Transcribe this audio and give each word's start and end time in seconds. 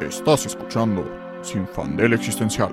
Estás 0.00 0.44
escuchando 0.44 1.40
Sin 1.42 1.66
Fandel 1.66 2.12
Existencial 2.12 2.70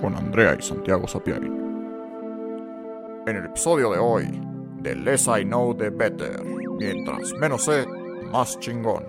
con 0.00 0.16
Andrea 0.16 0.56
y 0.58 0.62
Santiago 0.62 1.06
Sapiari. 1.06 1.46
En 1.46 3.36
el 3.36 3.44
episodio 3.44 3.92
de 3.92 3.98
hoy, 3.98 4.24
The 4.82 4.96
Less 4.96 5.28
I 5.28 5.44
Know 5.44 5.76
The 5.76 5.90
Better. 5.90 6.42
Mientras 6.42 7.32
menos 7.34 7.66
sé, 7.66 7.86
más 7.86 8.58
chingón. 8.58 9.06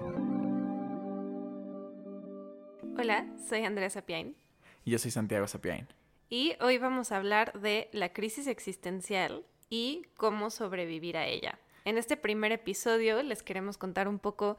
Hola, 3.00 3.26
soy 3.50 3.64
Andrea 3.64 3.90
Sapiain. 3.90 4.36
Y 4.84 4.92
yo 4.92 5.00
soy 5.00 5.10
Santiago 5.10 5.48
Sapiain. 5.48 5.88
Y 6.30 6.54
hoy 6.62 6.78
vamos 6.78 7.12
a 7.12 7.18
hablar 7.18 7.60
de 7.60 7.90
la 7.94 8.14
crisis 8.14 8.46
existencial 8.46 9.44
y 9.72 10.04
cómo 10.18 10.52
sobrevivir 10.52 11.18
a 11.18 11.26
ella. 11.26 11.58
En 11.84 11.98
este 11.98 12.16
primer 12.16 12.52
episodio 12.52 13.24
les 13.24 13.42
queremos 13.42 13.80
contar 13.80 14.08
un 14.08 14.20
poco 14.20 14.58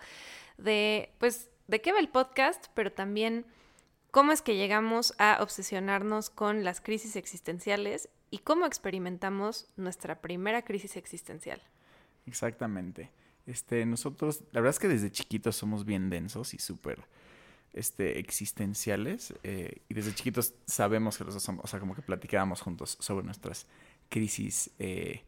de, 0.59 1.13
pues, 1.19 1.51
de 1.69 1.81
qué 1.81 1.93
va 1.93 1.99
el 1.99 2.09
podcast, 2.09 2.67
pero 2.75 2.93
también 2.93 3.47
cómo 4.11 4.33
es 4.33 4.43
que 4.43 4.57
llegamos 4.57 5.15
a 5.19 5.39
obsesionarnos 5.41 6.31
con 6.31 6.65
las 6.65 6.81
crisis 6.81 7.17
existenciales 7.17 8.09
y 8.31 8.39
cómo 8.39 8.67
experimentamos 8.67 9.69
nuestra 9.77 10.21
primera 10.21 10.63
crisis 10.63 10.97
existencial. 10.97 11.63
Exactamente. 12.27 13.11
Este, 13.47 13.87
nosotros, 13.87 14.43
la 14.53 14.61
verdad 14.61 14.75
es 14.75 14.81
que 14.81 14.89
desde 14.89 15.11
chiquitos 15.11 15.57
somos 15.57 15.85
bien 15.85 16.11
densos 16.11 16.55
y 16.55 16.59
súper 16.59 17.05
este, 17.73 18.19
existenciales. 18.19 19.35
Eh, 19.45 19.83
y 19.89 19.95
desde 19.95 20.15
chiquitos 20.15 20.55
sabemos 20.67 21.19
que 21.19 21.25
los 21.25 21.35
dos 21.35 21.43
somos, 21.43 21.65
o 21.65 21.69
sea, 21.69 21.79
como 21.79 21.95
que 21.95 22.03
platicábamos 22.03 22.61
juntos 22.61 22.97
sobre 23.01 23.25
nuestras 23.25 23.67
crisis 24.09 24.71
eh, 24.79 25.23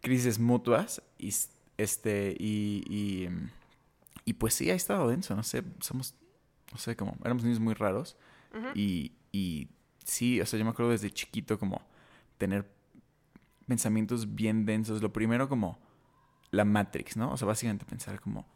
crisis 0.00 0.38
mutuas 0.38 1.02
y 1.18 1.34
este 1.76 2.36
y, 2.38 2.84
y, 2.88 3.28
pues 4.34 4.54
sí 4.54 4.70
ha 4.70 4.74
estado 4.74 5.08
denso 5.08 5.34
no 5.34 5.42
sé 5.42 5.64
somos 5.80 6.14
no 6.72 6.78
sé 6.78 6.96
como 6.96 7.16
éramos 7.24 7.44
niños 7.44 7.60
muy 7.60 7.74
raros. 7.74 8.16
Y, 8.74 9.12
y 9.30 9.68
sí 10.04 10.40
o 10.40 10.46
sea 10.46 10.58
yo 10.58 10.64
me 10.64 10.70
acuerdo 10.70 10.92
desde 10.92 11.10
chiquito 11.10 11.58
como 11.58 11.82
tener 12.38 12.70
pensamientos 13.66 14.34
bien 14.34 14.64
densos. 14.64 15.02
Lo 15.02 15.12
primero 15.12 15.48
como 15.48 15.78
la 16.50 16.64
Matrix 16.64 17.16
no 17.16 17.32
o 17.32 17.36
sea 17.36 17.46
básicamente 17.46 17.84
pensar 17.84 18.20
como 18.20 18.46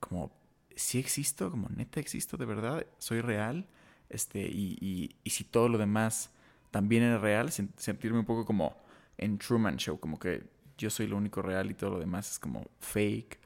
como 0.00 0.32
si 0.74 0.98
existo 0.98 1.50
como 1.50 1.68
neta 1.68 2.00
existo 2.00 2.36
de 2.36 2.44
verdad 2.44 2.86
soy 2.98 3.20
real 3.20 3.66
este 4.08 4.46
y, 4.46 4.78
y, 4.80 5.16
y 5.24 5.30
si 5.30 5.42
todo 5.44 5.68
lo 5.68 5.78
demás 5.78 6.30
también 6.70 7.02
era 7.02 7.18
real 7.18 7.50
sentirme 7.50 8.20
un 8.20 8.24
poco 8.24 8.44
como 8.44 8.76
en 9.18 9.38
Truman 9.38 9.76
Show 9.76 9.98
como 9.98 10.18
que 10.18 10.48
yo 10.78 10.90
soy 10.90 11.06
lo 11.06 11.16
único 11.16 11.42
real 11.42 11.70
y 11.70 11.74
todo 11.74 11.90
lo 11.90 11.98
demás 11.98 12.32
es 12.32 12.38
como 12.38 12.66
fake. 12.80 13.38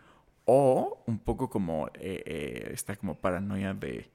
O 0.52 1.04
un 1.06 1.20
poco 1.20 1.48
como 1.48 1.86
eh, 1.94 2.24
eh, 2.26 2.70
esta 2.72 2.96
como 2.96 3.20
paranoia 3.20 3.72
de 3.72 4.10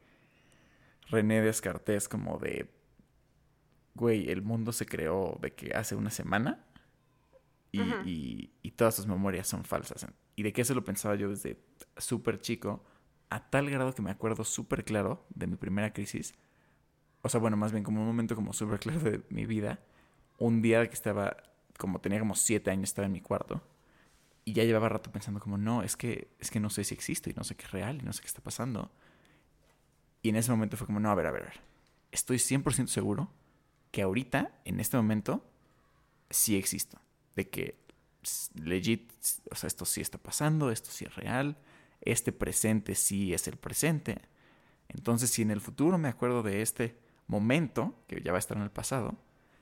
René 1.08 1.42
Descartes, 1.42 2.10
como 2.10 2.40
de, 2.40 2.70
güey, 3.94 4.30
el 4.30 4.42
mundo 4.42 4.74
se 4.74 4.86
creó 4.86 5.40
de 5.42 5.54
que 5.54 5.74
hace 5.74 5.96
una 5.96 6.10
semana 6.10 6.66
y, 7.72 8.52
y, 8.62 8.72
todas 8.72 8.96
sus 8.96 9.08
memorias 9.08 9.48
son 9.48 9.64
falsas. 9.64 10.06
Y 10.36 10.44
de 10.44 10.52
qué 10.52 10.66
se 10.66 10.76
lo 10.76 10.84
pensaba 10.84 11.16
yo 11.16 11.30
desde 11.30 11.58
súper 11.96 12.42
chico, 12.42 12.84
a 13.30 13.50
tal 13.50 13.70
grado 13.70 13.96
que 13.96 14.02
me 14.02 14.12
acuerdo 14.12 14.44
súper 14.44 14.84
claro 14.84 15.26
de 15.30 15.48
mi 15.48 15.56
primera 15.56 15.94
crisis. 15.94 16.36
O 17.22 17.30
sea, 17.30 17.40
bueno, 17.40 17.56
más 17.56 17.72
bien 17.72 17.86
como 17.86 18.02
un 18.02 18.08
momento 18.08 18.36
como 18.36 18.52
súper 18.52 18.80
claro 18.80 19.00
de 19.00 19.22
mi 19.30 19.46
vida. 19.46 19.80
Un 20.38 20.62
día 20.62 20.86
que 20.86 20.96
estaba 20.96 21.38
como 21.78 22.02
tenía 22.02 22.20
como 22.20 22.36
siete 22.36 22.72
años, 22.72 22.90
estaba 22.90 23.06
en 23.06 23.14
mi 23.14 23.22
cuarto. 23.22 23.62
Y 24.46 24.54
ya 24.54 24.64
llevaba 24.64 24.90
rato 24.90 25.12
pensando 25.12 25.40
como, 25.40 25.58
no, 25.58 25.84
es 25.84 25.98
que, 25.98 26.30
es 26.40 26.52
que 26.52 26.60
no 26.60 26.70
sé 26.70 26.84
si 26.84 26.94
existo 26.94 27.30
y 27.30 27.34
no 27.34 27.44
sé 27.44 27.56
qué 27.56 27.66
es 27.66 27.72
real 27.72 27.98
y 28.02 28.06
no 28.06 28.14
sé 28.14 28.22
qué 28.22 28.28
está 28.28 28.42
pasando. 28.42 28.92
Y 30.22 30.30
en 30.30 30.36
ese 30.36 30.52
momento 30.52 30.78
fue 30.78 30.88
como, 30.88 31.00
no, 31.00 31.10
a 31.10 31.16
ver, 31.16 31.26
a 31.26 31.32
ver, 31.32 31.42
a 31.42 31.46
ver. 31.46 31.60
Estoy 32.12 32.38
100% 32.38 32.88
seguro 32.88 33.32
que 33.92 34.04
ahorita, 34.04 34.60
en 34.66 34.80
este 34.80 34.98
momento, 34.98 35.44
sí 36.30 36.56
existo. 36.56 37.00
De 37.36 37.50
que 37.50 37.78
legit, 38.56 39.12
o 39.52 39.56
sea, 39.56 39.68
esto 39.68 39.86
sí 39.86 40.02
está 40.02 40.18
pasando, 40.18 40.72
esto 40.72 40.90
sí 40.92 41.06
es 41.06 41.16
real, 41.16 41.58
este 42.02 42.32
presente 42.32 42.96
sí 42.96 43.34
es 43.34 43.48
el 43.48 43.58
presente. 43.58 44.22
Entonces, 44.90 45.30
si 45.30 45.42
en 45.42 45.52
el 45.52 45.62
futuro 45.62 45.98
me 45.98 46.10
acuerdo 46.10 46.44
de 46.44 46.62
este 46.62 47.00
momento, 47.28 48.04
que 48.08 48.22
ya 48.22 48.32
va 48.32 48.38
a 48.38 48.40
estar 48.40 48.58
en 48.58 48.64
el 48.64 48.72
pasado, 48.72 49.18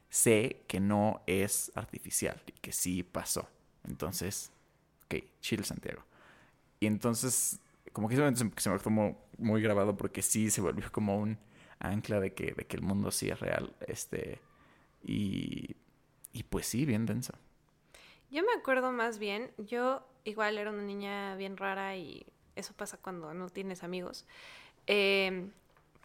sé 0.10 0.64
que 0.68 0.80
no 0.80 1.24
es 1.28 1.72
artificial 1.76 2.42
y 2.48 2.52
que 2.54 2.72
sí 2.72 3.04
pasó. 3.04 3.50
Entonces, 3.84 4.52
ok, 5.14 5.24
chill 5.42 5.66
Santiago. 5.66 6.04
Y 6.80 6.88
entonces, 6.88 7.60
como 7.92 8.10
que 8.10 8.16
se, 8.16 8.22
me 8.22 8.52
quedó 8.52 9.18
muy 9.38 9.62
grabado 9.62 9.96
porque 9.96 10.22
sí 10.22 10.50
se 10.50 10.62
volvió 10.62 10.92
como 10.92 11.18
un 11.18 11.38
ancla 11.80 12.20
de 12.20 12.34
que, 12.34 12.54
de 12.54 12.66
que 12.66 12.78
el 12.78 12.84
mundo 12.84 13.12
sí 13.12 13.30
es 13.30 13.40
real. 13.40 13.76
Este, 13.88 14.40
y, 15.04 15.76
y 16.32 16.44
pues 16.44 16.66
sí, 16.66 16.86
bien 16.86 17.06
denso. 17.06 17.34
Yo 18.30 18.44
me 18.44 18.54
acuerdo 18.54 18.92
más 18.92 19.20
bien, 19.20 19.52
yo 19.58 20.06
igual 20.24 20.58
era 20.58 20.72
una 20.72 20.84
niña 20.84 21.36
bien 21.36 21.58
rara 21.58 21.96
y 21.96 22.26
eso 22.56 22.74
pasa 22.74 22.98
cuando 22.98 23.34
no 23.34 23.50
tienes 23.50 23.84
amigos. 23.84 24.26
Eh, 24.88 25.50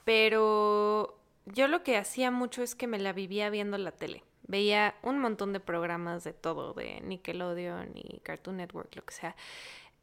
pero 0.05 1.19
yo 1.47 1.69
lo 1.69 1.83
que 1.83 1.97
hacía 1.97 2.31
mucho 2.31 2.63
es 2.63 2.75
que 2.75 2.87
me 2.87 2.99
la 2.99 3.13
vivía 3.13 3.51
viendo 3.51 3.79
la 3.79 3.93
tele. 3.93 4.23
Veía 4.49 4.97
un 5.03 5.19
montón 5.21 5.53
de 5.53 5.61
programas 5.61 6.25
de 6.25 6.33
todo, 6.33 6.75
de 6.75 7.01
Nickelodeon 7.03 7.93
y 7.95 8.19
Cartoon 8.21 8.57
Network, 8.57 8.95
lo 8.97 9.05
que 9.05 9.15
sea. 9.15 9.37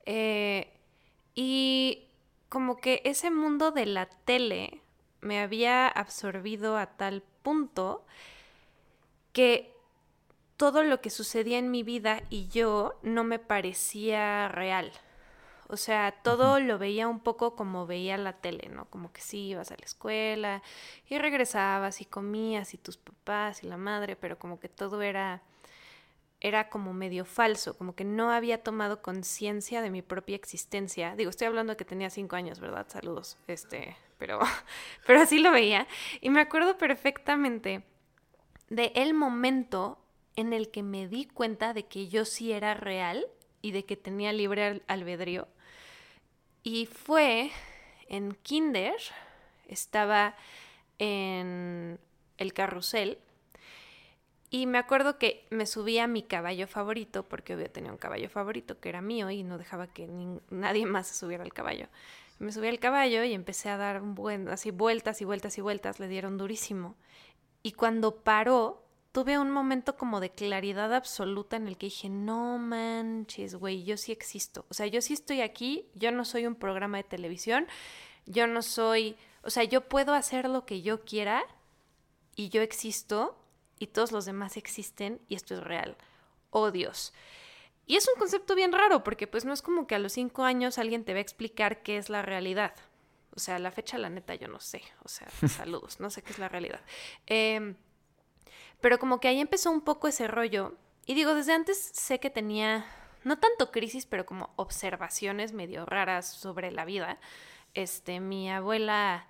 Eh, 0.06 0.72
y 1.34 2.08
como 2.48 2.78
que 2.78 3.02
ese 3.04 3.32
mundo 3.32 3.72
de 3.72 3.86
la 3.86 4.06
tele 4.06 4.82
me 5.22 5.40
había 5.40 5.88
absorbido 5.88 6.78
a 6.78 6.86
tal 6.96 7.24
punto 7.42 8.06
que 9.34 9.74
todo 10.56 10.84
lo 10.84 11.02
que 11.02 11.10
sucedía 11.10 11.58
en 11.58 11.72
mi 11.72 11.84
vida 11.84 12.22
y 12.30 12.48
yo 12.48 12.98
no 13.04 13.24
me 13.24 13.40
parecía 13.40 14.48
real. 14.48 14.92
O 15.68 15.78
sea, 15.78 16.12
todo 16.24 16.60
lo 16.60 16.78
veía 16.78 17.08
un 17.08 17.20
poco 17.20 17.56
como 17.56 17.88
veía 17.88 18.18
la 18.18 18.34
tele, 18.34 18.70
¿no? 18.70 18.86
Como 18.86 19.12
que 19.12 19.22
sí, 19.22 19.48
ibas 19.48 19.72
a 19.72 19.78
la 19.78 19.86
escuela 19.86 20.62
y 21.10 21.18
regresabas 21.18 22.02
y 22.02 22.06
comías 22.06 22.74
y 22.74 22.78
tus 22.78 22.98
papás 22.98 23.64
y 23.64 23.68
la 23.68 23.78
madre, 23.78 24.16
pero 24.16 24.38
como 24.38 24.60
que 24.60 24.70
todo 24.70 25.02
era 25.02 25.42
era 26.42 26.70
como 26.70 26.94
medio 26.94 27.26
falso, 27.26 27.76
como 27.76 27.96
que 27.96 28.04
no 28.04 28.30
había 28.30 28.62
tomado 28.62 29.02
conciencia 29.02 29.82
de 29.82 29.90
mi 29.90 30.04
propia 30.04 30.36
existencia. 30.36 31.16
Digo, 31.16 31.32
estoy 31.32 31.48
hablando 31.48 31.76
que 31.76 31.86
tenía 31.86 32.12
cinco 32.12 32.36
años, 32.36 32.60
¿verdad? 32.60 32.86
Saludos. 32.88 33.38
Este, 33.48 33.98
pero, 34.20 34.40
pero 35.08 35.22
así 35.22 35.40
lo 35.40 35.52
veía. 35.52 35.88
Y 36.22 36.30
me 36.30 36.42
acuerdo 36.42 36.78
perfectamente 36.78 37.84
de 38.70 38.92
el 38.96 39.16
momento 39.16 40.00
en 40.36 40.54
el 40.54 40.70
que 40.70 40.84
me 40.84 41.08
di 41.08 41.26
cuenta 41.26 41.74
de 41.74 41.86
que 41.88 42.10
yo 42.10 42.26
sí 42.26 42.52
era 42.52 42.74
real 42.74 43.26
y 43.62 43.72
de 43.72 43.86
que 43.86 43.98
tenía 43.98 44.32
libre 44.34 44.84
albedrío. 44.88 45.48
Y 46.66 46.88
fue 46.88 47.52
en 48.10 48.34
Kinder, 48.42 48.96
estaba 49.68 50.36
en 50.98 52.00
el 52.40 52.54
carrusel 52.54 53.20
y 54.50 54.66
me 54.66 54.80
acuerdo 54.80 55.20
que 55.20 55.46
me 55.52 55.68
subía 55.68 56.06
a 56.06 56.08
mi 56.08 56.24
caballo 56.24 56.68
favorito, 56.68 57.22
porque 57.22 57.54
había 57.54 57.72
tenido 57.72 57.94
un 57.94 58.00
caballo 58.00 58.30
favorito 58.32 58.80
que 58.80 58.90
era 58.90 59.02
mío 59.02 59.30
y 59.30 59.44
no 59.44 59.60
dejaba 59.60 59.86
que 59.86 60.10
nadie 60.50 60.86
más 60.88 61.06
se 61.06 61.14
subiera 61.14 61.44
al 61.44 61.54
caballo. 61.54 61.86
Me 62.40 62.52
subí 62.52 62.68
al 62.68 62.80
caballo 62.80 63.24
y 63.24 63.36
empecé 63.36 63.70
a 63.70 63.78
dar 63.78 64.02
así 64.50 64.72
vueltas 64.72 65.22
y 65.22 65.26
vueltas 65.26 65.60
y 65.60 65.62
vueltas, 65.62 66.00
le 66.00 66.08
dieron 66.08 66.40
durísimo. 66.40 66.96
Y 67.62 67.74
cuando 67.74 68.24
paró, 68.24 68.85
tuve 69.16 69.40
un 69.40 69.50
momento 69.50 69.96
como 69.96 70.20
de 70.20 70.30
claridad 70.30 70.94
absoluta 70.94 71.56
en 71.56 71.70
el 71.70 71.78
que 71.78 71.86
dije, 71.86 72.10
no 72.10 72.58
manches, 72.58 73.56
güey, 73.56 73.86
yo 73.86 73.96
sí 73.96 74.12
existo. 74.12 74.66
O 74.68 74.74
sea, 74.74 74.88
yo 74.88 75.02
sí 75.02 75.14
estoy 75.14 75.40
aquí, 75.40 75.88
yo 75.94 76.12
no 76.12 76.26
soy 76.26 76.46
un 76.46 76.56
programa 76.56 76.98
de 76.98 77.06
televisión, 77.06 77.66
yo 78.26 78.46
no 78.46 78.62
soy, 78.62 79.16
o 79.42 79.50
sea, 79.50 79.64
yo 79.64 79.88
puedo 79.88 80.14
hacer 80.14 80.50
lo 80.50 80.66
que 80.66 80.82
yo 80.82 81.06
quiera 81.06 81.46
y 82.36 82.50
yo 82.50 82.62
existo 82.62 83.38
y 83.80 83.88
todos 83.88 84.12
los 84.12 84.26
demás 84.26 84.58
existen 84.58 85.22
y 85.30 85.36
esto 85.36 85.54
es 85.54 85.64
real. 85.64 85.96
Oh 86.50 86.72
Dios. 86.72 87.14
Y 87.86 87.96
es 87.96 88.06
un 88.14 88.20
concepto 88.20 88.54
bien 88.54 88.74
raro 88.74 89.02
porque 89.06 89.28
pues 89.28 89.46
no 89.46 89.54
es 89.54 89.62
como 89.62 89.88
que 89.88 89.96
a 89.96 90.00
los 90.00 90.12
cinco 90.12 90.44
años 90.44 90.78
alguien 90.78 91.06
te 91.06 91.14
va 91.14 91.20
a 91.20 91.22
explicar 91.22 91.84
qué 91.84 91.96
es 91.96 92.10
la 92.10 92.22
realidad. 92.22 92.74
O 93.34 93.40
sea, 93.40 93.60
la 93.60 93.72
fecha, 93.72 93.98
la 93.98 94.10
neta, 94.10 94.36
yo 94.36 94.50
no 94.50 94.60
sé. 94.60 94.82
O 95.06 95.08
sea, 95.08 95.30
saludos, 95.48 96.02
no 96.02 96.10
sé 96.10 96.22
qué 96.22 96.34
es 96.34 96.40
la 96.40 96.50
realidad. 96.50 96.82
Eh, 97.28 97.76
pero 98.82 99.00
como 99.00 99.20
que 99.20 99.28
ahí 99.28 99.40
empezó 99.40 99.72
un 99.72 99.82
poco 99.82 100.08
ese 100.08 100.28
rollo. 100.28 100.76
Y 101.06 101.14
digo, 101.14 101.36
desde 101.36 101.54
antes 101.54 101.78
sé 101.78 102.20
que 102.20 102.30
tenía, 102.30 102.86
no 103.24 103.38
tanto 103.38 103.72
crisis, 103.72 104.06
pero 104.06 104.26
como 104.26 104.52
observaciones 104.56 105.54
medio 105.54 105.86
raras 105.86 106.28
sobre 106.28 106.72
la 106.72 106.86
vida. 106.86 107.20
Este, 107.74 108.20
mi 108.20 108.50
abuela 108.50 109.28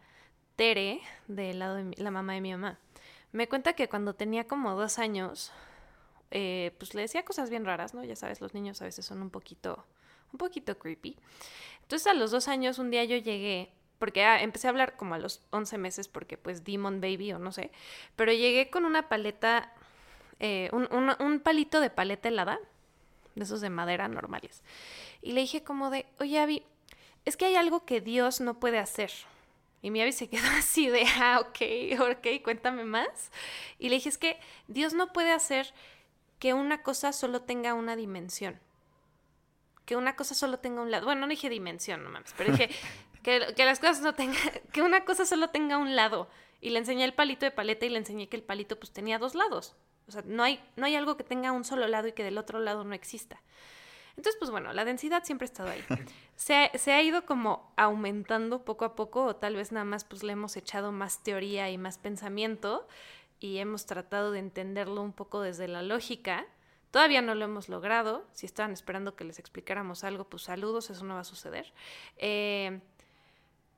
Tere, 0.56 1.02
del 1.28 1.60
lado 1.60 1.76
de 1.76 1.94
la 1.98 2.12
mamá 2.12 2.34
de 2.34 2.42
mi 2.42 2.52
mamá, 2.52 2.80
me 3.32 3.50
cuenta 3.50 3.74
que 3.74 3.90
cuando 3.90 4.16
tenía 4.16 4.48
como 4.48 4.76
dos 4.76 5.00
años, 5.00 5.52
eh, 6.32 6.74
pues 6.78 6.94
le 6.94 7.02
decía 7.02 7.26
cosas 7.26 7.50
bien 7.50 7.66
raras, 7.66 7.94
¿no? 7.94 8.04
Ya 8.04 8.16
sabes, 8.16 8.40
los 8.40 8.54
niños 8.54 8.82
a 8.82 8.86
veces 8.86 9.06
son 9.06 9.22
un 9.22 9.30
poquito, 9.30 9.86
un 10.32 10.38
poquito 10.38 10.80
creepy. 10.80 11.18
Entonces 11.82 12.08
a 12.08 12.14
los 12.14 12.32
dos 12.32 12.48
años 12.48 12.80
un 12.80 12.92
día 12.92 13.04
yo 13.04 13.18
llegué 13.18 13.74
porque 14.00 14.24
ah, 14.24 14.42
empecé 14.42 14.68
a 14.68 14.72
hablar 14.72 14.96
como 14.98 15.16
a 15.16 15.20
los 15.20 15.42
11 15.52 15.78
meses 15.78 16.08
porque 16.08 16.38
pues 16.38 16.64
Demon 16.64 17.02
Baby 17.02 17.34
o 17.34 17.40
no 17.40 17.52
sé, 17.52 17.72
pero 18.16 18.32
llegué 18.32 18.70
con 18.70 18.86
una 18.86 19.10
paleta, 19.10 19.74
eh, 20.40 20.70
un, 20.72 20.88
un, 20.92 21.40
palito 21.40 21.80
de 21.80 21.90
paleta 21.90 22.30
helada, 22.30 22.60
de 23.36 23.44
esos 23.44 23.62
de 23.62 23.70
madera 23.70 24.08
normales, 24.08 24.64
y 25.22 25.32
le 25.32 25.42
dije 25.42 25.64
como 25.64 25.90
de, 25.90 26.06
oye 26.20 26.40
Abby, 26.40 26.64
es 27.26 27.38
que 27.38 27.46
hay 27.46 27.56
algo 27.56 27.86
que 27.86 28.02
Dios 28.02 28.40
no 28.42 28.60
puede 28.60 28.78
hacer. 28.78 29.12
Y 29.82 29.92
mi 29.92 30.02
Abby 30.02 30.14
se 30.14 30.30
quedó 30.30 30.48
así 30.58 30.88
de, 30.88 31.06
ah, 31.20 31.40
ok, 31.42 32.00
ok, 32.00 32.44
cuéntame 32.44 32.86
más. 32.86 33.32
Y 33.78 33.90
le 33.90 33.96
dije, 33.96 34.10
es 34.10 34.18
que 34.18 34.40
Dios 34.68 34.94
no 34.94 35.14
puede 35.14 35.32
hacer 35.32 35.74
que 36.40 36.54
una 36.54 36.82
cosa 36.84 37.14
solo 37.14 37.42
tenga 37.42 37.74
una 37.74 37.96
dimensión. 37.96 38.60
Que 39.86 39.96
una 39.96 40.16
cosa 40.16 40.34
solo 40.34 40.58
tenga 40.58 40.82
un 40.82 40.90
lado. 40.90 41.06
Bueno, 41.06 41.22
no 41.22 41.28
dije 41.28 41.50
dimensión, 41.50 42.04
no 42.04 42.10
mames, 42.10 42.34
pero 42.38 42.52
dije 42.52 42.70
que, 43.26 43.66
las 43.66 43.80
cosas 43.80 44.02
no 44.02 44.14
tengan, 44.14 44.38
que 44.72 44.84
una 44.84 45.04
cosa 45.04 45.26
solo 45.26 45.50
tenga 45.50 45.78
un 45.78 45.96
lado. 45.96 46.30
Y 46.62 46.70
le 46.70 46.80
enseñé 46.80 47.04
el 47.04 47.14
palito 47.14 47.46
de 47.46 47.52
paleta 47.52 47.86
y 47.86 47.90
le 47.90 47.98
enseñé 47.98 48.30
que 48.30 48.38
el 48.38 48.44
palito 48.44 48.80
pues 48.80 48.92
tenía 48.92 49.20
dos 49.20 49.36
lados. 49.36 49.76
O 50.08 50.12
sea, 50.12 50.24
no 50.26 50.44
hay, 50.44 50.64
no 50.76 50.86
hay 50.86 50.96
algo 50.96 51.18
que 51.18 51.24
tenga 51.24 51.52
un 51.52 51.66
solo 51.66 51.88
lado 51.88 52.08
y 52.08 52.14
que 52.14 52.24
del 52.24 52.38
otro 52.38 52.60
lado 52.60 52.84
no 52.84 52.94
exista. 52.94 53.42
Entonces, 54.10 54.38
pues 54.40 54.52
bueno, 54.52 54.72
la 54.72 54.86
densidad 54.86 55.24
siempre 55.24 55.46
ha 55.46 55.50
estado 55.52 55.70
ahí. 55.70 55.84
Se, 56.38 56.70
se, 56.76 56.92
ha 56.92 57.02
ido 57.02 57.26
como 57.26 57.74
aumentando 57.78 58.66
poco 58.66 58.84
a 58.84 58.94
poco, 58.94 59.24
o 59.24 59.36
tal 59.38 59.56
vez 59.56 59.72
nada 59.72 59.86
más 59.86 60.04
pues 60.04 60.22
le 60.22 60.34
hemos 60.34 60.58
echado 60.58 60.92
más 60.92 61.24
teoría 61.24 61.70
y 61.72 61.78
más 61.78 61.98
pensamiento 61.98 62.86
y 63.40 63.60
hemos 63.60 63.86
tratado 63.86 64.32
de 64.32 64.40
entenderlo 64.40 65.02
un 65.02 65.14
poco 65.14 65.40
desde 65.40 65.70
la 65.70 65.82
lógica. 65.82 66.46
Todavía 66.92 67.22
no 67.22 67.36
lo 67.36 67.46
hemos 67.46 67.70
logrado. 67.70 68.26
Si 68.34 68.46
estaban 68.46 68.74
esperando 68.74 69.16
que 69.16 69.24
les 69.24 69.40
explicáramos 69.40 70.04
algo, 70.04 70.26
pues 70.26 70.44
saludos, 70.44 70.90
eso 70.90 71.06
no 71.06 71.14
va 71.14 71.22
a 71.22 71.26
suceder. 71.26 71.74
Eh, 72.18 72.82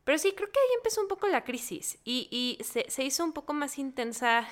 pero 0.08 0.20
sí, 0.20 0.32
creo 0.38 0.50
que 0.50 0.58
ahí 0.58 0.76
empezó 0.78 1.02
un 1.02 1.10
poco 1.10 1.28
la 1.28 1.44
crisis 1.44 2.00
y, 2.06 2.58
se, 2.64 3.04
hizo 3.04 3.26
un 3.26 3.34
poco 3.34 3.52
más 3.52 3.78
intensa 3.78 4.48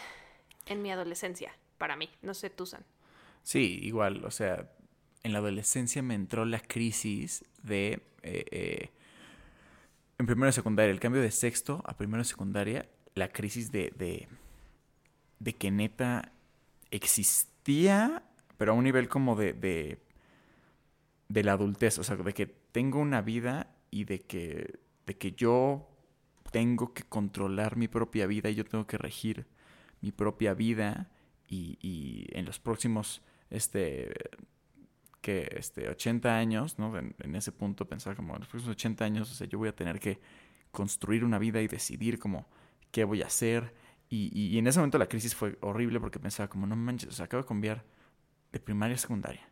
en 0.66 0.81
mi 0.81 0.92
adolescencia, 0.92 1.57
para 1.78 1.96
mí. 1.96 2.10
No 2.22 2.34
sé, 2.34 2.50
tú, 2.50 2.66
San. 2.66 2.84
Sí, 3.42 3.80
igual, 3.81 4.25
o 4.25 4.31
sea, 4.31 4.69
en 5.24 5.31
la 5.31 5.40
adolescencia 5.40 6.02
me 6.02 6.13
entró 6.13 6.44
la 6.44 6.60
crisis 6.60 7.46
de... 7.63 8.02
Eh, 8.24 8.46
eh, 8.52 8.90
en 10.18 10.25
primero 10.25 10.48
de 10.48 10.52
secundaria, 10.52 10.92
el 10.92 11.00
cambio 11.00 11.22
de 11.22 11.31
sexto 11.31 11.81
a 11.86 11.96
primero 11.96 12.22
de 12.22 12.28
secundaria, 12.28 12.90
la 13.13 13.30
crisis 13.30 13.72
de, 13.72 13.94
de, 13.96 14.28
de 15.40 15.56
que 15.56 15.72
neta 15.72 16.34
existía, 16.92 18.24
pero 18.58 18.74
a 18.74 18.75
un 18.75 18.84
nivel 18.84 19.08
como 19.08 19.38
de, 19.38 19.54
de, 19.54 20.00
de 21.30 21.44
la 21.46 21.54
adultez, 21.54 21.98
o 21.98 22.04
sea, 22.04 22.18
de 22.18 22.34
que 22.34 22.46
tengo 22.46 23.00
una 23.00 23.22
vida 23.22 23.74
y 23.90 24.04
de 24.04 24.19
que 24.19 24.84
de 25.06 25.18
que 25.18 25.31
yo 25.34 25.88
tengo 26.52 26.94
que 26.94 27.04
controlar 27.04 27.78
mi 27.78 27.88
propia 27.88 28.28
vida 28.28 28.50
y 28.50 28.56
yo 28.56 28.66
tengo 28.66 28.88
que 28.88 28.98
regir 28.98 29.46
mi 30.02 30.12
propia 30.12 30.54
vida 30.54 31.12
y, 31.48 31.78
y 31.81 32.28
en 32.38 32.46
los 32.46 32.60
próximos 32.60 33.22
este 33.50 34.13
que 35.25 35.50
este 35.57 35.90
80 35.90 36.38
años, 36.38 36.78
¿no? 36.78 36.96
En, 36.98 37.36
ese 37.36 37.52
punto 37.52 37.88
pensar 37.88 38.16
como 38.16 38.36
en 38.36 38.42
los 38.42 38.48
próximos 38.48 38.75
80 38.75 39.06
años, 39.06 39.31
o 39.31 39.34
sea, 39.34 39.48
yo 39.48 39.57
voy 39.57 39.69
a 39.69 39.75
tener 39.75 40.00
que 40.00 40.19
construir 40.72 41.25
una 41.25 41.40
vida 41.40 41.63
y 41.63 41.68
decidir 41.68 42.19
como 42.19 42.48
qué 42.92 43.06
voy 43.06 43.24
a 43.24 43.25
hacer. 43.25 43.74
Y, 44.08 44.30
y, 44.40 44.60
en 44.60 44.68
ese 44.68 44.78
momento 44.78 45.00
la 45.00 45.08
crisis 45.08 45.34
fue 45.34 45.58
horrible 45.62 46.00
porque 46.00 46.19
pensaba 46.19 46.48
como 46.48 46.68
no 46.68 46.75
manches, 46.75 47.10
o 47.10 47.12
sea, 47.12 47.25
acabo 47.25 47.42
de 47.42 47.48
cambiar 47.48 47.84
de 48.51 48.60
primaria 48.60 48.94
a 48.94 49.00
secundaria 49.00 49.50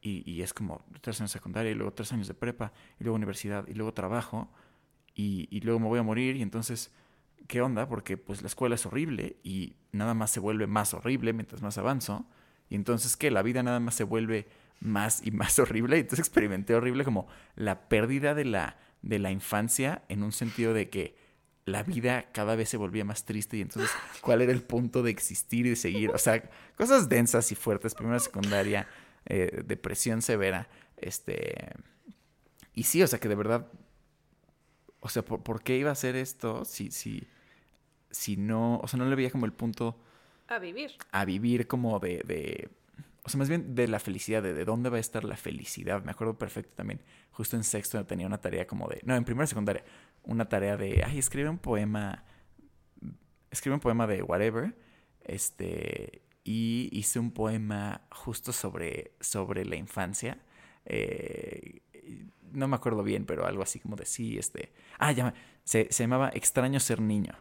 y, 0.00 0.28
y 0.30 0.40
es 0.40 0.54
como 0.54 0.82
tres 1.02 1.20
años 1.20 1.30
de 1.30 1.38
secundaria 1.38 1.70
y 1.70 1.74
luego 1.74 1.92
tres 1.92 2.10
años 2.14 2.26
de 2.26 2.32
prepa 2.32 2.72
y 2.98 3.04
luego 3.04 3.16
universidad 3.16 3.68
y 3.68 3.74
luego 3.74 3.92
trabajo 3.92 4.50
y, 5.14 5.60
luego 5.60 5.78
me 5.78 5.88
voy 5.88 5.98
a 5.98 6.02
morir 6.02 6.36
y 6.36 6.42
entonces, 6.42 6.90
¿qué 7.46 7.60
onda? 7.60 7.88
Porque 7.88 8.16
pues 8.16 8.42
la 8.42 8.48
escuela 8.48 8.74
es 8.74 8.86
horrible 8.86 9.36
y 9.42 9.74
nada 9.92 10.14
más 10.14 10.30
se 10.30 10.40
vuelve 10.40 10.66
más 10.66 10.94
horrible 10.94 11.32
mientras 11.32 11.62
más 11.62 11.78
avanzo. 11.78 12.26
Y 12.70 12.74
entonces, 12.74 13.16
¿qué? 13.16 13.30
La 13.30 13.42
vida 13.42 13.62
nada 13.62 13.80
más 13.80 13.94
se 13.94 14.04
vuelve 14.04 14.48
más 14.80 15.24
y 15.24 15.30
más 15.30 15.58
horrible. 15.58 15.96
Y 15.96 16.00
entonces 16.00 16.20
experimenté 16.20 16.74
horrible 16.74 17.04
como 17.04 17.28
la 17.54 17.88
pérdida 17.88 18.34
de 18.34 18.44
la, 18.44 18.78
de 19.02 19.18
la 19.18 19.30
infancia 19.30 20.02
en 20.08 20.22
un 20.22 20.32
sentido 20.32 20.72
de 20.72 20.88
que 20.88 21.16
la 21.64 21.82
vida 21.82 22.26
cada 22.32 22.56
vez 22.56 22.68
se 22.70 22.76
volvía 22.76 23.04
más 23.04 23.24
triste 23.24 23.56
y 23.56 23.60
entonces, 23.60 23.90
¿cuál 24.20 24.42
era 24.42 24.52
el 24.52 24.62
punto 24.62 25.02
de 25.02 25.10
existir 25.10 25.66
y 25.66 25.70
de 25.70 25.76
seguir? 25.76 26.10
O 26.10 26.18
sea, 26.18 26.42
cosas 26.76 27.08
densas 27.08 27.52
y 27.52 27.54
fuertes, 27.54 27.94
primera, 27.94 28.18
secundaria, 28.18 28.88
eh, 29.26 29.62
depresión 29.64 30.22
severa, 30.22 30.68
este... 30.96 31.72
Y 32.74 32.84
sí, 32.84 33.02
o 33.02 33.06
sea 33.06 33.20
que 33.20 33.28
de 33.28 33.34
verdad 33.34 33.68
o 35.02 35.08
sea, 35.08 35.24
¿por, 35.24 35.62
qué 35.62 35.76
iba 35.76 35.90
a 35.90 35.92
hacer 35.92 36.14
esto 36.14 36.64
si, 36.64 36.92
si, 36.92 37.26
si 38.10 38.36
no, 38.36 38.78
o 38.78 38.86
sea, 38.86 38.98
no 38.98 39.04
le 39.06 39.16
veía 39.16 39.30
como 39.30 39.46
el 39.46 39.52
punto... 39.52 39.98
A 40.46 40.60
vivir. 40.60 40.92
A 41.10 41.24
vivir 41.24 41.66
como 41.66 41.98
de, 41.98 42.22
de 42.24 42.70
o 43.24 43.28
sea, 43.28 43.38
más 43.38 43.48
bien 43.48 43.74
de 43.74 43.88
la 43.88 43.98
felicidad, 43.98 44.44
de, 44.44 44.54
de 44.54 44.64
dónde 44.64 44.90
va 44.90 44.98
a 44.98 45.00
estar 45.00 45.24
la 45.24 45.36
felicidad. 45.36 46.04
Me 46.04 46.12
acuerdo 46.12 46.38
perfecto 46.38 46.72
también, 46.76 47.00
justo 47.32 47.56
en 47.56 47.64
sexto 47.64 48.06
tenía 48.06 48.28
una 48.28 48.40
tarea 48.40 48.64
como 48.68 48.88
de, 48.88 49.00
no, 49.04 49.16
en 49.16 49.24
primera 49.24 49.46
secundaria, 49.48 49.84
una 50.22 50.48
tarea 50.48 50.76
de, 50.76 51.02
ay, 51.04 51.18
escribe 51.18 51.48
un 51.48 51.58
poema, 51.58 52.24
escribe 53.50 53.74
un 53.74 53.80
poema 53.80 54.06
de 54.06 54.22
whatever, 54.22 54.72
este, 55.24 56.22
y 56.44 56.88
hice 56.92 57.18
un 57.18 57.32
poema 57.32 58.02
justo 58.12 58.52
sobre, 58.52 59.16
sobre 59.18 59.64
la 59.64 59.74
infancia. 59.74 60.38
Eh, 60.84 61.82
no 62.52 62.68
me 62.68 62.76
acuerdo 62.76 63.02
bien, 63.02 63.24
pero 63.24 63.46
algo 63.46 63.62
así 63.62 63.78
como 63.78 63.96
de 63.96 64.06
sí, 64.06 64.38
este. 64.38 64.72
Ah, 64.98 65.12
ya, 65.12 65.34
se, 65.64 65.88
se 65.90 66.04
llamaba 66.04 66.30
Extraño 66.34 66.80
ser 66.80 67.00
niño. 67.00 67.34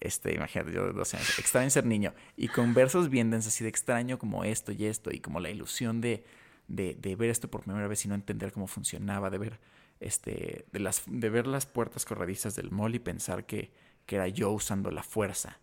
Este, 0.00 0.34
imagínate, 0.34 0.72
yo 0.72 0.86
de 0.86 0.92
12 0.92 1.16
años. 1.16 1.38
Extraño 1.38 1.70
ser 1.70 1.84
niño. 1.84 2.14
Y 2.36 2.48
con 2.48 2.72
versos 2.72 3.08
bien 3.08 3.30
densos, 3.30 3.52
así 3.52 3.64
de 3.64 3.70
extraño 3.70 4.18
como 4.18 4.44
esto 4.44 4.72
y 4.72 4.86
esto, 4.86 5.10
y 5.10 5.20
como 5.20 5.40
la 5.40 5.50
ilusión 5.50 6.00
de, 6.00 6.24
de, 6.68 6.94
de 6.94 7.16
ver 7.16 7.30
esto 7.30 7.50
por 7.50 7.62
primera 7.62 7.88
vez 7.88 8.04
y 8.04 8.08
no 8.08 8.14
entender 8.14 8.52
cómo 8.52 8.68
funcionaba, 8.68 9.30
de 9.30 9.38
ver, 9.38 9.60
este, 10.00 10.66
de, 10.70 10.78
las, 10.78 11.02
de 11.06 11.30
ver 11.30 11.46
las 11.46 11.66
puertas 11.66 12.04
corredizas 12.04 12.54
del 12.54 12.70
mall 12.70 12.94
y 12.94 13.00
pensar 13.00 13.44
que, 13.44 13.72
que 14.06 14.16
era 14.16 14.28
yo 14.28 14.50
usando 14.52 14.90
la 14.92 15.02
fuerza, 15.02 15.58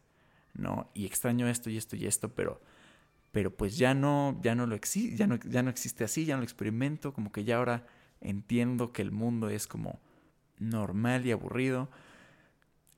¿no? 0.54 0.92
Y 0.94 1.06
extraño 1.06 1.48
esto 1.48 1.69
y 1.69 1.77
esto 1.77 1.95
y 1.95 2.06
esto, 2.06 2.33
pero 2.33 2.62
pero 3.36 3.54
pues 3.54 3.77
ya 3.77 3.94
no, 3.94 4.39
ya 4.42 4.56
no 4.56 4.66
lo 4.66 4.75
existe, 4.75 5.18
ya 5.18 5.27
no, 5.27 5.36
ya 5.36 5.62
no 5.62 5.69
existe 5.69 6.06
así, 6.06 6.24
ya 6.24 6.36
no 6.36 6.39
lo 6.39 6.45
experimento, 6.45 7.12
como 7.12 7.33
que 7.33 7.44
ya 7.44 7.57
ahora 7.57 7.86
entiendo 8.25 8.92
que 8.92 9.01
el 9.01 9.12
mundo 9.12 9.50
es 9.50 9.68
como 9.68 10.00
normal 10.57 11.25
y 11.25 11.31
aburrido. 11.31 11.89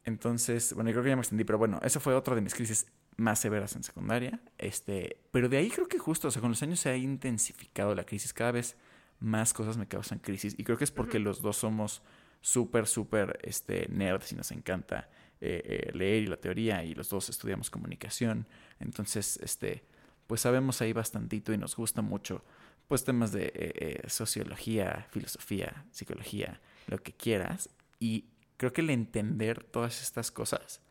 Entonces, 0.03 0.73
bueno, 0.73 0.89
yo 0.89 0.95
creo 0.95 1.03
que 1.03 1.09
ya 1.09 1.15
me 1.15 1.21
extendí, 1.21 1.43
pero 1.43 1.57
bueno, 1.57 1.79
esa 1.83 1.99
fue 1.99 2.15
otra 2.15 2.35
de 2.35 2.41
mis 2.41 2.55
crisis 2.55 2.87
más 3.17 3.39
severas 3.39 3.75
en 3.75 3.83
secundaria. 3.83 4.39
Este, 4.57 5.17
pero 5.31 5.49
de 5.49 5.57
ahí 5.57 5.69
creo 5.69 5.87
que 5.87 5.97
justo, 5.97 6.29
o 6.29 6.31
sea, 6.31 6.41
con 6.41 6.51
los 6.51 6.63
años 6.63 6.79
se 6.79 6.89
ha 6.89 6.95
intensificado 6.95 7.93
la 7.93 8.05
crisis. 8.05 8.33
Cada 8.33 8.51
vez 8.51 8.77
más 9.19 9.53
cosas 9.53 9.77
me 9.77 9.87
causan 9.87 10.19
crisis. 10.19 10.55
Y 10.57 10.63
creo 10.63 10.77
que 10.77 10.85
es 10.85 10.91
porque 10.91 11.19
los 11.19 11.41
dos 11.41 11.57
somos 11.57 12.01
súper, 12.41 12.87
súper 12.87 13.39
este, 13.43 13.87
nerds 13.89 14.31
y 14.31 14.35
nos 14.35 14.51
encanta 14.51 15.09
eh, 15.41 15.89
eh, 15.89 15.91
leer 15.93 16.23
y 16.23 16.27
la 16.27 16.37
teoría. 16.37 16.83
Y 16.83 16.93
los 16.93 17.09
dos 17.09 17.29
estudiamos 17.29 17.69
comunicación. 17.69 18.47
Entonces, 18.79 19.37
este, 19.43 19.83
pues 20.27 20.41
sabemos 20.41 20.81
ahí 20.81 20.93
bastantito 20.93 21.51
y 21.53 21.57
nos 21.57 21.75
gusta 21.75 22.01
mucho 22.01 22.43
pues 22.87 23.03
temas 23.03 23.31
de 23.31 23.45
eh, 23.47 23.51
eh, 23.55 24.09
sociología, 24.09 25.07
filosofía, 25.11 25.85
psicología, 25.91 26.61
lo 26.87 26.97
que 26.99 27.13
quieras. 27.13 27.69
Y 27.99 28.25
creo 28.57 28.71
que 28.71 28.81
el 28.81 28.89
entender 28.89 29.63
todas 29.63 30.01
estas 30.01 30.31
cosas 30.31 30.81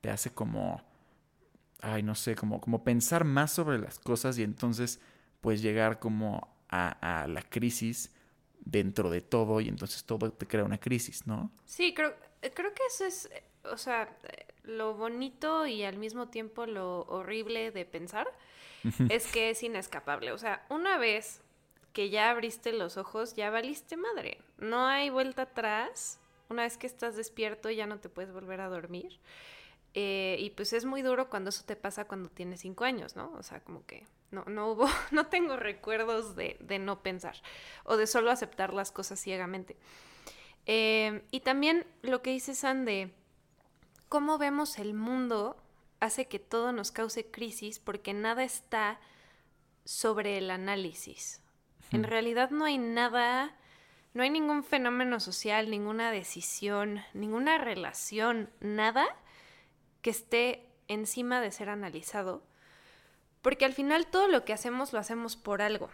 te 0.00 0.10
hace 0.10 0.30
como, 0.30 0.82
ay, 1.80 2.02
no 2.02 2.14
sé, 2.14 2.34
como, 2.34 2.60
como 2.60 2.82
pensar 2.82 3.24
más 3.24 3.52
sobre 3.52 3.78
las 3.78 3.98
cosas 3.98 4.38
y 4.38 4.42
entonces 4.42 5.00
pues 5.40 5.62
llegar 5.62 5.98
como 5.98 6.56
a, 6.68 7.22
a 7.22 7.28
la 7.28 7.42
crisis 7.42 8.10
dentro 8.64 9.10
de 9.10 9.20
todo 9.20 9.60
y 9.60 9.68
entonces 9.68 10.04
todo 10.04 10.32
te 10.32 10.46
crea 10.46 10.64
una 10.64 10.78
crisis, 10.78 11.26
¿no? 11.26 11.50
Sí, 11.66 11.94
creo, 11.94 12.14
creo 12.40 12.72
que 12.74 12.82
eso 12.88 13.04
es, 13.04 13.30
o 13.70 13.76
sea, 13.76 14.16
lo 14.64 14.94
bonito 14.94 15.66
y 15.66 15.84
al 15.84 15.98
mismo 15.98 16.28
tiempo 16.28 16.66
lo 16.66 17.02
horrible 17.02 17.70
de 17.70 17.84
pensar 17.84 18.26
es 19.10 19.26
que 19.26 19.50
es 19.50 19.62
inescapable. 19.62 20.32
O 20.32 20.38
sea, 20.38 20.64
una 20.70 20.98
vez 20.98 21.43
que 21.94 22.10
ya 22.10 22.30
abriste 22.30 22.72
los 22.72 22.98
ojos, 22.98 23.34
ya 23.34 23.48
valiste 23.48 23.96
madre. 23.96 24.38
No 24.58 24.86
hay 24.86 25.08
vuelta 25.08 25.42
atrás. 25.42 26.18
Una 26.50 26.64
vez 26.64 26.76
que 26.76 26.88
estás 26.88 27.16
despierto 27.16 27.70
ya 27.70 27.86
no 27.86 28.00
te 28.00 28.10
puedes 28.10 28.32
volver 28.32 28.60
a 28.60 28.68
dormir. 28.68 29.20
Eh, 29.94 30.36
y 30.40 30.50
pues 30.50 30.72
es 30.72 30.84
muy 30.84 31.02
duro 31.02 31.30
cuando 31.30 31.50
eso 31.50 31.62
te 31.64 31.76
pasa 31.76 32.06
cuando 32.06 32.28
tienes 32.28 32.60
cinco 32.60 32.84
años, 32.84 33.14
¿no? 33.14 33.32
O 33.38 33.44
sea, 33.44 33.60
como 33.60 33.86
que 33.86 34.04
no, 34.32 34.44
no 34.46 34.72
hubo, 34.72 34.88
no 35.12 35.28
tengo 35.28 35.56
recuerdos 35.56 36.34
de, 36.34 36.58
no 36.80 37.00
pensar 37.00 37.36
o 37.84 37.96
de 37.96 38.08
solo 38.08 38.32
aceptar 38.32 38.74
las 38.74 38.90
cosas 38.90 39.20
ciegamente. 39.20 39.76
Eh, 40.66 41.22
y 41.30 41.40
también 41.40 41.86
lo 42.02 42.22
que 42.22 42.30
dice 42.30 42.56
Sande, 42.56 43.14
cómo 44.08 44.36
vemos 44.36 44.80
el 44.80 44.94
mundo 44.94 45.56
hace 46.00 46.26
que 46.26 46.40
todo 46.40 46.72
nos 46.72 46.90
cause 46.90 47.30
crisis 47.30 47.78
porque 47.78 48.14
nada 48.14 48.42
está 48.42 48.98
sobre 49.84 50.38
el 50.38 50.50
análisis. 50.50 51.43
En 51.94 52.04
realidad 52.04 52.50
no 52.50 52.64
hay 52.64 52.78
nada 52.78 53.54
no 54.14 54.22
hay 54.22 54.30
ningún 54.30 54.62
fenómeno 54.62 55.18
social, 55.18 55.70
ninguna 55.70 56.12
decisión, 56.12 57.00
ninguna 57.14 57.58
relación, 57.58 58.48
nada 58.60 59.06
que 60.02 60.10
esté 60.10 60.68
encima 60.86 61.40
de 61.40 61.50
ser 61.50 61.68
analizado, 61.68 62.44
porque 63.42 63.64
al 63.64 63.72
final 63.72 64.06
todo 64.06 64.28
lo 64.28 64.44
que 64.44 64.52
hacemos 64.52 64.92
lo 64.92 65.00
hacemos 65.00 65.34
por 65.34 65.62
algo, 65.62 65.90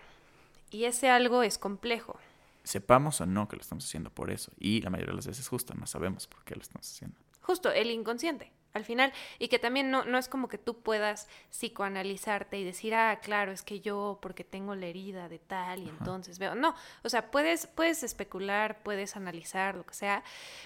y 0.71 0.85
ese 0.85 1.09
algo 1.09 1.43
es 1.43 1.57
complejo. 1.57 2.19
Sepamos 2.63 3.23
o 3.23 3.27
no 3.27 3.49
que 3.49 3.57
lo 3.57 3.63
estamos 3.63 3.87
haciendo 3.87 4.11
por 4.11 4.31
eso, 4.31 4.53
y 4.59 4.83
la 4.83 4.91
mayoría 4.91 5.13
de 5.13 5.17
las 5.17 5.27
veces 5.27 5.49
justo 5.49 5.73
no 5.75 5.87
sabemos 5.87 6.27
por 6.27 6.45
qué 6.45 6.55
lo 6.55 6.61
estamos 6.61 6.91
haciendo. 6.93 7.17
Justo, 7.41 7.73
el 7.73 7.91
inconsciente 7.91 8.53
al 8.73 8.85
final, 8.85 9.13
y 9.39 9.49
que 9.49 9.59
también 9.59 9.91
no, 9.91 10.05
no 10.05 10.19
es 10.19 10.29
como 10.29 10.49
que 10.49 10.59
tú 10.59 10.81
puedas 10.81 11.29
psicoanalizarte 11.51 12.59
y 12.59 12.65
decir, 12.65 12.95
ah, 12.95 13.19
claro, 13.21 13.53
es 13.53 13.63
que 13.63 13.81
yo 13.81 14.19
porque 14.23 14.45
tengo 14.45 14.75
la 14.75 14.87
herida 14.87 15.29
de 15.29 15.39
tal 15.39 15.83
y 15.83 15.89
entonces 15.89 16.39
veo. 16.39 16.55
No, 16.55 16.75
o 17.03 17.09
sea, 17.09 17.31
puedes, 17.31 17.67
puedes 17.67 18.03
especular, 18.03 18.83
puedes 18.83 19.17
analizar, 19.17 19.75
lo 19.75 19.85
que 19.85 19.95
sea, 19.95 20.23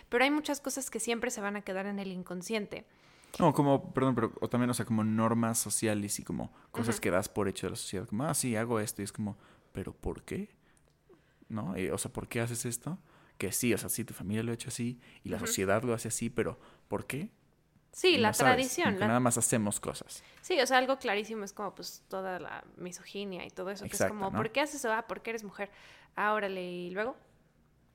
pero 0.08 0.24
hay 0.24 0.30
muchas 0.30 0.60
cosas 0.60 0.90
que 0.90 1.00
siempre 1.00 1.30
se 1.30 1.40
van 1.40 1.56
a 1.56 1.62
quedar 1.62 1.86
en 1.86 1.98
el 1.98 2.12
inconsciente. 2.12 2.84
No, 3.38 3.52
como, 3.52 3.92
perdón, 3.92 4.14
pero 4.14 4.32
o 4.40 4.48
también, 4.48 4.70
o 4.70 4.74
sea, 4.74 4.84
como 4.84 5.02
normas 5.02 5.58
sociales 5.58 6.18
y 6.20 6.24
como 6.24 6.52
cosas 6.70 7.00
que 7.00 7.10
das 7.10 7.28
por 7.28 7.48
hecho 7.48 7.66
de 7.66 7.70
la 7.70 7.76
sociedad, 7.76 8.06
como, 8.06 8.24
ah, 8.24 8.34
sí, 8.34 8.54
hago 8.54 8.78
esto, 8.78 9.02
y 9.02 9.04
es 9.04 9.12
como, 9.12 9.36
pero 9.72 9.92
¿por 9.92 10.22
qué? 10.22 10.50
¿No? 11.48 11.74
o 11.92 11.98
sea, 11.98 12.12
¿por 12.12 12.28
qué 12.28 12.40
haces 12.40 12.64
esto? 12.64 12.98
Que 13.38 13.50
sí, 13.50 13.74
o 13.74 13.78
sea, 13.78 13.88
sí, 13.88 14.04
tu 14.04 14.14
familia 14.14 14.44
lo 14.44 14.52
ha 14.52 14.54
hecho 14.54 14.68
así 14.68 15.00
y 15.24 15.30
la 15.30 15.40
sociedad 15.40 15.82
lo 15.82 15.94
hace 15.94 16.08
así, 16.08 16.30
pero 16.30 16.58
¿por 16.86 17.06
qué? 17.06 17.30
Sí, 17.94 18.18
la 18.18 18.32
tradición. 18.32 18.98
Nada 18.98 19.20
más 19.20 19.38
hacemos 19.38 19.78
cosas. 19.78 20.24
Sí, 20.42 20.60
o 20.60 20.66
sea, 20.66 20.78
algo 20.78 20.98
clarísimo 20.98 21.44
es 21.44 21.52
como 21.52 21.76
pues 21.76 22.02
toda 22.08 22.40
la 22.40 22.64
misoginia 22.76 23.46
y 23.46 23.50
todo 23.50 23.70
eso, 23.70 23.84
que 23.84 23.94
es 23.94 24.04
como, 24.06 24.32
¿por 24.32 24.50
qué 24.50 24.60
haces 24.60 24.76
eso? 24.76 24.92
Ah, 24.92 25.06
porque 25.06 25.30
eres 25.30 25.44
mujer. 25.44 25.70
Ah, 26.16 26.34
órale, 26.34 26.60
y 26.60 26.90
luego. 26.90 27.16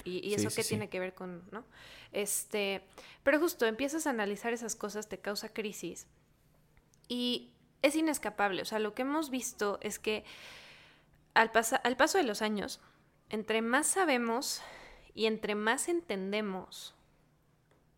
¿Y, 0.06 0.34
eso 0.34 0.50
qué 0.56 0.64
tiene 0.64 0.88
que 0.88 1.02
ver 1.02 1.14
con, 1.14 1.44
no? 1.52 1.66
Este, 2.14 2.82
pero 3.24 3.40
justo 3.40 3.66
empiezas 3.66 4.08
a 4.08 4.12
analizar 4.12 4.54
esas 4.54 4.78
cosas, 4.78 5.10
te 5.10 5.20
causa 5.20 5.50
crisis. 5.50 6.08
Y 7.10 7.52
es 7.82 7.98
inescapable. 7.98 8.62
O 8.62 8.66
sea, 8.66 8.80
lo 8.80 8.94
que 8.96 9.02
hemos 9.02 9.30
visto 9.30 9.80
es 9.82 10.00
que 10.00 10.24
al, 11.34 11.52
al 11.84 11.98
paso 11.98 12.18
de 12.18 12.24
los 12.24 12.42
años, 12.42 12.80
entre 13.28 13.62
más 13.62 13.88
sabemos 13.88 14.62
y 15.14 15.26
entre 15.26 15.56
más 15.56 15.90
entendemos, 15.90 16.96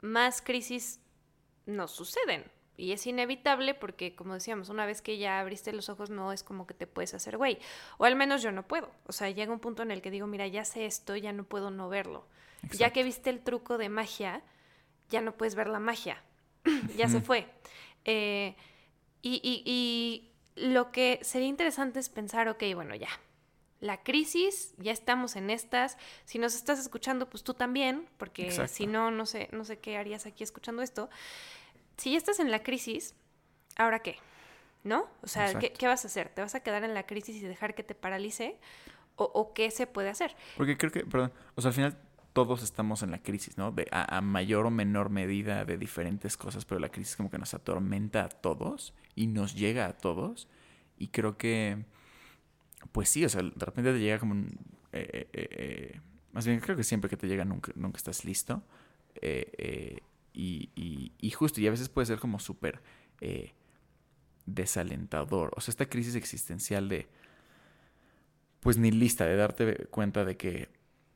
más 0.01 0.41
crisis 0.41 1.00
nos 1.65 1.91
suceden. 1.91 2.45
Y 2.77 2.93
es 2.93 3.05
inevitable 3.05 3.73
porque, 3.73 4.15
como 4.15 4.33
decíamos, 4.33 4.69
una 4.69 4.85
vez 4.85 5.01
que 5.01 5.17
ya 5.17 5.39
abriste 5.39 5.71
los 5.73 5.89
ojos, 5.89 6.09
no 6.09 6.31
es 6.31 6.41
como 6.41 6.65
que 6.65 6.73
te 6.73 6.87
puedes 6.87 7.13
hacer 7.13 7.37
güey. 7.37 7.59
O 7.97 8.05
al 8.05 8.15
menos 8.15 8.41
yo 8.41 8.51
no 8.51 8.67
puedo. 8.67 8.89
O 9.05 9.11
sea, 9.11 9.29
llega 9.29 9.53
un 9.53 9.59
punto 9.59 9.83
en 9.83 9.91
el 9.91 10.01
que 10.01 10.09
digo, 10.09 10.25
mira, 10.25 10.47
ya 10.47 10.65
sé 10.65 10.85
esto, 10.85 11.15
ya 11.15 11.33
no 11.33 11.43
puedo 11.43 11.69
no 11.69 11.89
verlo. 11.89 12.25
Ya 12.71 12.91
que 12.91 13.03
viste 13.03 13.29
el 13.29 13.41
truco 13.41 13.77
de 13.77 13.89
magia, 13.89 14.41
ya 15.09 15.21
no 15.21 15.33
puedes 15.33 15.55
ver 15.55 15.67
la 15.67 15.79
magia. 15.79 16.23
ya 16.97 17.07
se 17.07 17.21
fue. 17.21 17.47
Eh, 18.05 18.55
y, 19.21 19.41
y, 19.43 19.63
y 19.65 20.31
lo 20.55 20.91
que 20.91 21.19
sería 21.21 21.47
interesante 21.47 21.99
es 21.99 22.09
pensar, 22.09 22.47
ok, 22.47 22.63
bueno, 22.73 22.95
ya, 22.95 23.09
la 23.81 24.03
crisis, 24.03 24.73
ya 24.77 24.91
estamos 24.91 25.35
en 25.35 25.49
estas. 25.49 25.97
Si 26.25 26.39
nos 26.39 26.55
estás 26.55 26.79
escuchando, 26.79 27.29
pues 27.29 27.43
tú 27.43 27.55
también, 27.55 28.07
porque 28.17 28.51
si 28.67 28.87
no, 28.87 29.11
no 29.11 29.25
sé, 29.25 29.49
no 29.51 29.65
sé 29.65 29.79
qué 29.79 29.97
harías 29.97 30.25
aquí 30.25 30.43
escuchando 30.43 30.83
esto. 30.83 31.09
Si 31.97 32.11
ya 32.11 32.17
estás 32.17 32.39
en 32.39 32.51
la 32.51 32.63
crisis, 32.63 33.15
¿ahora 33.75 33.99
qué? 33.99 34.17
¿No? 34.83 35.07
O 35.23 35.27
sea, 35.27 35.57
¿qué, 35.59 35.87
vas 35.87 36.05
a 36.05 36.07
hacer? 36.07 36.29
¿Te 36.29 36.41
vas 36.41 36.55
a 36.55 36.61
quedar 36.61 36.83
en 36.83 36.93
la 36.93 37.05
crisis 37.05 37.35
y 37.35 37.41
dejar 37.41 37.75
que 37.75 37.83
te 37.83 37.95
paralice? 37.95 38.57
¿O, 39.15 39.53
qué 39.53 39.69
se 39.69 39.85
puede 39.85 40.09
hacer? 40.09 40.35
Porque 40.57 40.77
creo 40.77 40.91
que, 40.91 41.05
perdón, 41.05 41.31
o 41.53 41.61
sea, 41.61 41.69
al 41.69 41.75
final 41.75 41.97
todos 42.33 42.63
estamos 42.63 43.03
en 43.03 43.11
la 43.11 43.19
crisis, 43.19 43.57
¿no? 43.57 43.71
De, 43.71 43.87
a, 43.91 44.17
a, 44.17 44.21
mayor 44.21 44.65
o 44.65 44.71
menor 44.71 45.09
medida 45.09 45.63
de 45.65 45.77
diferentes 45.77 46.37
cosas, 46.37 46.65
pero 46.65 46.79
la 46.79 46.89
crisis 46.89 47.15
como 47.15 47.29
que 47.29 47.37
nos 47.37 47.53
atormenta 47.53 48.23
a 48.23 48.29
todos 48.29 48.95
y 49.13 49.27
nos 49.27 49.53
llega 49.53 49.85
a 49.85 49.93
todos. 49.93 50.47
Y 50.97 51.09
creo 51.09 51.37
que 51.37 51.85
pues 52.91 53.09
sí, 53.09 53.23
o 53.25 53.29
sea, 53.29 53.41
de 53.41 53.65
repente 53.65 53.93
te 53.93 53.99
llega 53.99 54.19
como 54.19 54.33
un... 54.33 54.47
Eh, 54.91 55.29
eh, 55.33 55.49
eh, 55.51 56.01
más 56.33 56.45
bien, 56.45 56.59
creo 56.59 56.75
que 56.75 56.83
siempre 56.83 57.09
que 57.09 57.17
te 57.17 57.27
llega 57.27 57.45
nunca, 57.45 57.71
nunca 57.75 57.97
estás 57.97 58.25
listo. 58.25 58.63
Y, 60.33 61.11
y, 61.19 61.31
justo, 61.31 61.59
y 61.59 61.67
a 61.67 61.71
veces 61.71 61.89
puede 61.89 62.05
ser 62.05 62.19
como 62.19 62.39
súper 62.39 62.81
desalentador. 64.45 65.51
O 65.55 65.61
sea, 65.61 65.71
esta 65.71 65.87
crisis 65.87 66.15
existencial 66.15 66.89
de... 66.89 67.07
Pues 68.61 68.77
ni 68.77 68.91
lista, 68.91 69.25
de 69.25 69.35
darte 69.35 69.87
cuenta 69.87 70.23
de 70.23 70.37
que, 70.37 70.69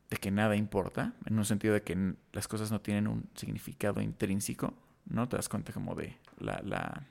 de 0.09 0.17
que 0.17 0.31
nada 0.31 0.55
importa, 0.55 1.13
en 1.25 1.37
un 1.37 1.45
sentido 1.45 1.75
de 1.75 1.83
que 1.83 2.15
las 2.33 2.47
cosas 2.47 2.71
no 2.71 2.81
tienen 2.81 3.07
un 3.07 3.29
significado 3.35 4.01
intrínseco, 4.01 4.73
¿no? 5.05 5.29
Te 5.29 5.37
das 5.37 5.47
cuenta 5.49 5.71
como 5.71 5.95
de 5.95 6.17
la... 6.39 6.61
la 6.63 7.07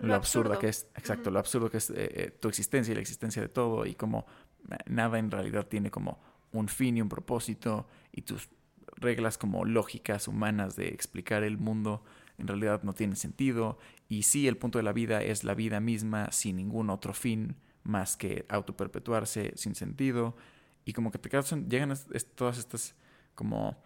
lo, 0.00 0.14
absurdo. 0.14 0.58
que 0.58 0.68
es, 0.68 0.86
exacto, 0.96 1.30
lo 1.30 1.38
absurdo 1.38 1.70
que 1.70 1.78
es 1.78 1.90
eh, 1.90 1.94
eh, 1.96 2.30
tu 2.40 2.48
existencia 2.48 2.92
y 2.92 2.94
la 2.94 3.00
existencia 3.00 3.40
de 3.40 3.48
todo 3.48 3.86
y 3.86 3.94
como 3.94 4.26
eh, 4.70 4.76
nada 4.86 5.18
en 5.18 5.30
realidad 5.30 5.66
tiene 5.66 5.90
como 5.90 6.20
un 6.52 6.68
fin 6.68 6.96
y 6.96 7.02
un 7.02 7.08
propósito 7.08 7.86
y 8.12 8.22
tus 8.22 8.48
reglas 8.96 9.38
como 9.38 9.64
lógicas 9.64 10.28
humanas 10.28 10.76
de 10.76 10.88
explicar 10.88 11.42
el 11.42 11.58
mundo 11.58 12.04
en 12.38 12.48
realidad 12.48 12.82
no 12.82 12.92
tienen 12.94 13.16
sentido. 13.16 13.78
Y 14.08 14.24
sí 14.24 14.48
el 14.48 14.56
punto 14.56 14.78
de 14.78 14.84
la 14.84 14.92
vida 14.92 15.22
es 15.22 15.44
la 15.44 15.54
vida 15.54 15.80
misma 15.80 16.30
sin 16.32 16.56
ningún 16.56 16.90
otro 16.90 17.12
fin 17.12 17.56
más 17.82 18.16
que 18.16 18.44
autoperpetuarse 18.48 19.52
sin 19.56 19.74
sentido. 19.74 20.36
Y 20.84 20.92
como 20.92 21.10
que 21.10 21.18
te 21.18 21.28
causan, 21.28 21.68
llegan 21.68 21.94
todas 22.34 22.58
estas 22.58 22.94
como 23.34 23.76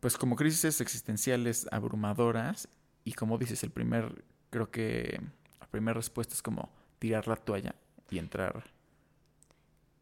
pues 0.00 0.16
como 0.16 0.36
crisis 0.36 0.80
existenciales 0.80 1.68
abrumadoras 1.70 2.68
y 3.04 3.12
como 3.12 3.36
dices 3.36 3.62
el 3.62 3.70
primer 3.70 4.24
creo 4.52 4.70
que 4.70 5.18
la 5.58 5.66
primera 5.66 5.94
respuesta 5.94 6.34
es 6.34 6.42
como 6.42 6.70
tirar 6.98 7.26
la 7.26 7.36
toalla 7.36 7.74
y 8.10 8.18
entrar. 8.18 8.62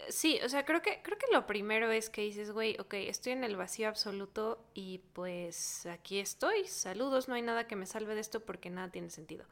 Sí, 0.09 0.41
o 0.45 0.49
sea, 0.49 0.65
creo 0.65 0.83
que, 0.83 1.01
creo 1.03 1.17
que 1.17 1.33
lo 1.33 1.47
primero 1.47 1.91
es 1.93 2.11
que 2.11 2.23
dices, 2.23 2.51
güey, 2.51 2.77
ok, 2.81 2.95
estoy 2.95 3.33
en 3.33 3.45
el 3.45 3.57
vacío 3.57 3.89
absoluto 3.89 4.67
y 4.75 4.99
pues 5.13 5.87
aquí 5.87 6.19
estoy, 6.19 6.67
saludos, 6.67 7.29
no 7.29 7.35
hay 7.35 7.43
nada 7.43 7.69
que 7.69 7.77
me 7.77 7.87
salve 7.87 8.15
de 8.15 8.21
esto 8.21 8.41
porque 8.41 8.71
nada 8.71 8.91
tiene 8.91 9.09
sentido. 9.11 9.47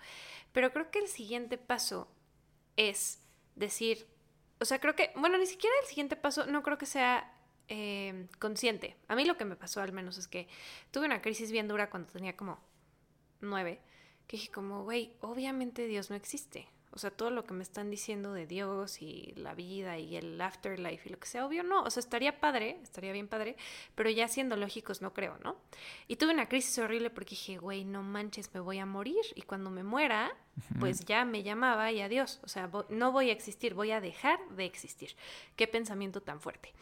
Pero 0.52 0.72
creo 0.72 0.90
que 0.90 0.98
el 0.98 1.08
siguiente 1.08 1.58
paso 1.58 2.08
es 2.76 3.20
decir, 3.54 4.08
o 4.60 4.64
sea, 4.64 4.80
creo 4.80 4.96
que, 4.96 5.12
bueno, 5.16 5.38
ni 5.38 5.46
siquiera 5.46 5.76
el 5.82 5.86
siguiente 5.86 6.16
paso, 6.16 6.46
no 6.46 6.64
creo 6.64 6.76
que 6.76 6.86
sea 6.86 7.32
eh, 7.68 8.26
consciente. 8.40 8.96
A 9.06 9.14
mí 9.14 9.24
lo 9.26 9.36
que 9.36 9.44
me 9.44 9.54
pasó 9.54 9.80
al 9.80 9.92
menos 9.92 10.18
es 10.18 10.26
que 10.26 10.48
tuve 10.90 11.06
una 11.06 11.22
crisis 11.22 11.52
bien 11.52 11.68
dura 11.68 11.88
cuando 11.88 12.10
tenía 12.10 12.36
como 12.36 12.58
nueve 13.40 13.80
que 14.28 14.36
dije 14.36 14.52
como, 14.52 14.84
güey, 14.84 15.12
obviamente 15.20 15.86
Dios 15.86 16.10
no 16.10 16.16
existe. 16.16 16.68
O 16.90 16.98
sea, 16.98 17.10
todo 17.10 17.30
lo 17.30 17.44
que 17.44 17.54
me 17.54 17.62
están 17.62 17.90
diciendo 17.90 18.32
de 18.32 18.46
Dios 18.46 19.02
y 19.02 19.32
la 19.36 19.54
vida 19.54 19.98
y 19.98 20.16
el 20.16 20.40
afterlife 20.40 21.08
y 21.08 21.12
lo 21.12 21.18
que 21.18 21.26
sea, 21.26 21.46
obvio 21.46 21.62
no. 21.62 21.82
O 21.82 21.90
sea, 21.90 22.00
estaría 22.00 22.40
padre, 22.40 22.78
estaría 22.82 23.12
bien 23.12 23.28
padre, 23.28 23.56
pero 23.94 24.10
ya 24.10 24.26
siendo 24.28 24.56
lógicos 24.56 25.02
no 25.02 25.12
creo, 25.12 25.38
¿no? 25.44 25.56
Y 26.08 26.16
tuve 26.16 26.32
una 26.32 26.48
crisis 26.48 26.78
horrible 26.78 27.10
porque 27.10 27.30
dije, 27.30 27.58
güey, 27.58 27.84
no 27.84 28.02
manches, 28.02 28.52
me 28.54 28.60
voy 28.60 28.78
a 28.78 28.86
morir. 28.86 29.20
Y 29.34 29.42
cuando 29.42 29.70
me 29.70 29.82
muera, 29.82 30.34
pues 30.78 31.04
ya 31.04 31.24
me 31.24 31.42
llamaba 31.42 31.92
y 31.92 32.00
adiós. 32.00 32.40
O 32.42 32.48
sea, 32.48 32.70
no 32.88 33.12
voy 33.12 33.30
a 33.30 33.32
existir, 33.32 33.74
voy 33.74 33.90
a 33.90 34.00
dejar 34.00 34.40
de 34.50 34.64
existir. 34.64 35.14
Qué 35.56 35.66
pensamiento 35.66 36.22
tan 36.22 36.40
fuerte. 36.40 36.72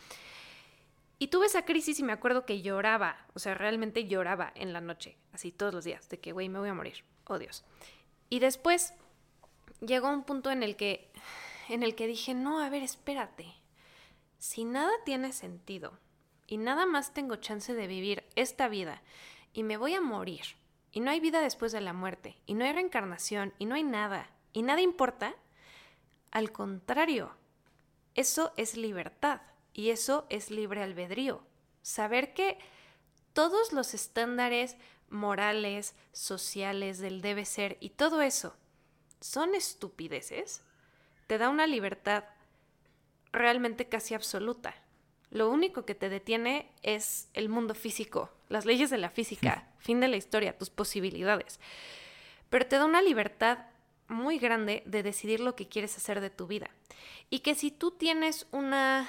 Y 1.18 1.28
tuve 1.28 1.46
esa 1.46 1.64
crisis 1.64 1.98
y 1.98 2.02
me 2.02 2.12
acuerdo 2.12 2.44
que 2.44 2.62
lloraba, 2.62 3.26
o 3.34 3.38
sea, 3.38 3.54
realmente 3.54 4.06
lloraba 4.06 4.52
en 4.54 4.72
la 4.72 4.80
noche, 4.80 5.16
así 5.32 5.50
todos 5.50 5.72
los 5.72 5.84
días, 5.84 6.08
de 6.10 6.20
que, 6.20 6.32
güey, 6.32 6.48
me 6.48 6.58
voy 6.58 6.68
a 6.68 6.74
morir 6.74 7.04
oh 7.26 7.38
Dios. 7.38 7.64
Y 8.28 8.38
después 8.40 8.94
llegó 9.80 10.08
un 10.08 10.24
punto 10.24 10.50
en 10.50 10.62
el 10.62 10.76
que, 10.76 11.10
en 11.68 11.82
el 11.82 11.94
que 11.94 12.06
dije, 12.06 12.34
no, 12.34 12.60
a 12.60 12.68
ver, 12.70 12.82
espérate. 12.82 13.54
Si 14.38 14.64
nada 14.64 14.92
tiene 15.04 15.32
sentido 15.32 15.98
y 16.46 16.58
nada 16.58 16.86
más 16.86 17.14
tengo 17.14 17.36
chance 17.36 17.74
de 17.74 17.86
vivir 17.86 18.24
esta 18.36 18.68
vida 18.68 19.02
y 19.52 19.62
me 19.62 19.76
voy 19.76 19.94
a 19.94 20.00
morir 20.00 20.44
y 20.92 21.00
no 21.00 21.10
hay 21.10 21.20
vida 21.20 21.40
después 21.40 21.72
de 21.72 21.80
la 21.80 21.92
muerte 21.92 22.36
y 22.46 22.54
no 22.54 22.64
hay 22.64 22.72
reencarnación 22.72 23.54
y 23.58 23.66
no 23.66 23.74
hay 23.74 23.82
nada 23.82 24.30
y 24.52 24.62
nada 24.62 24.80
importa, 24.80 25.34
al 26.30 26.52
contrario, 26.52 27.32
eso 28.14 28.52
es 28.56 28.76
libertad 28.76 29.40
y 29.74 29.90
eso 29.90 30.26
es 30.30 30.50
libre 30.50 30.82
albedrío. 30.82 31.42
Saber 31.82 32.32
que 32.32 32.58
todos 33.34 33.74
los 33.74 33.92
estándares 33.92 34.76
morales, 35.10 35.94
sociales, 36.12 36.98
del 36.98 37.20
debe 37.20 37.44
ser 37.44 37.76
y 37.80 37.90
todo 37.90 38.22
eso 38.22 38.56
son 39.20 39.54
estupideces, 39.54 40.62
te 41.26 41.38
da 41.38 41.48
una 41.48 41.66
libertad 41.66 42.24
realmente 43.32 43.88
casi 43.88 44.14
absoluta. 44.14 44.74
Lo 45.30 45.50
único 45.50 45.84
que 45.84 45.94
te 45.94 46.08
detiene 46.08 46.70
es 46.82 47.28
el 47.34 47.48
mundo 47.48 47.74
físico, 47.74 48.30
las 48.48 48.64
leyes 48.64 48.90
de 48.90 48.98
la 48.98 49.10
física, 49.10 49.68
fin 49.78 50.00
de 50.00 50.08
la 50.08 50.16
historia, 50.16 50.56
tus 50.56 50.70
posibilidades. 50.70 51.58
Pero 52.48 52.66
te 52.66 52.76
da 52.76 52.84
una 52.84 53.02
libertad 53.02 53.66
muy 54.08 54.38
grande 54.38 54.82
de 54.86 55.02
decidir 55.02 55.40
lo 55.40 55.56
que 55.56 55.68
quieres 55.68 55.96
hacer 55.96 56.20
de 56.20 56.30
tu 56.30 56.46
vida. 56.46 56.70
Y 57.28 57.40
que 57.40 57.56
si 57.56 57.72
tú 57.72 57.90
tienes 57.90 58.46
una 58.52 59.08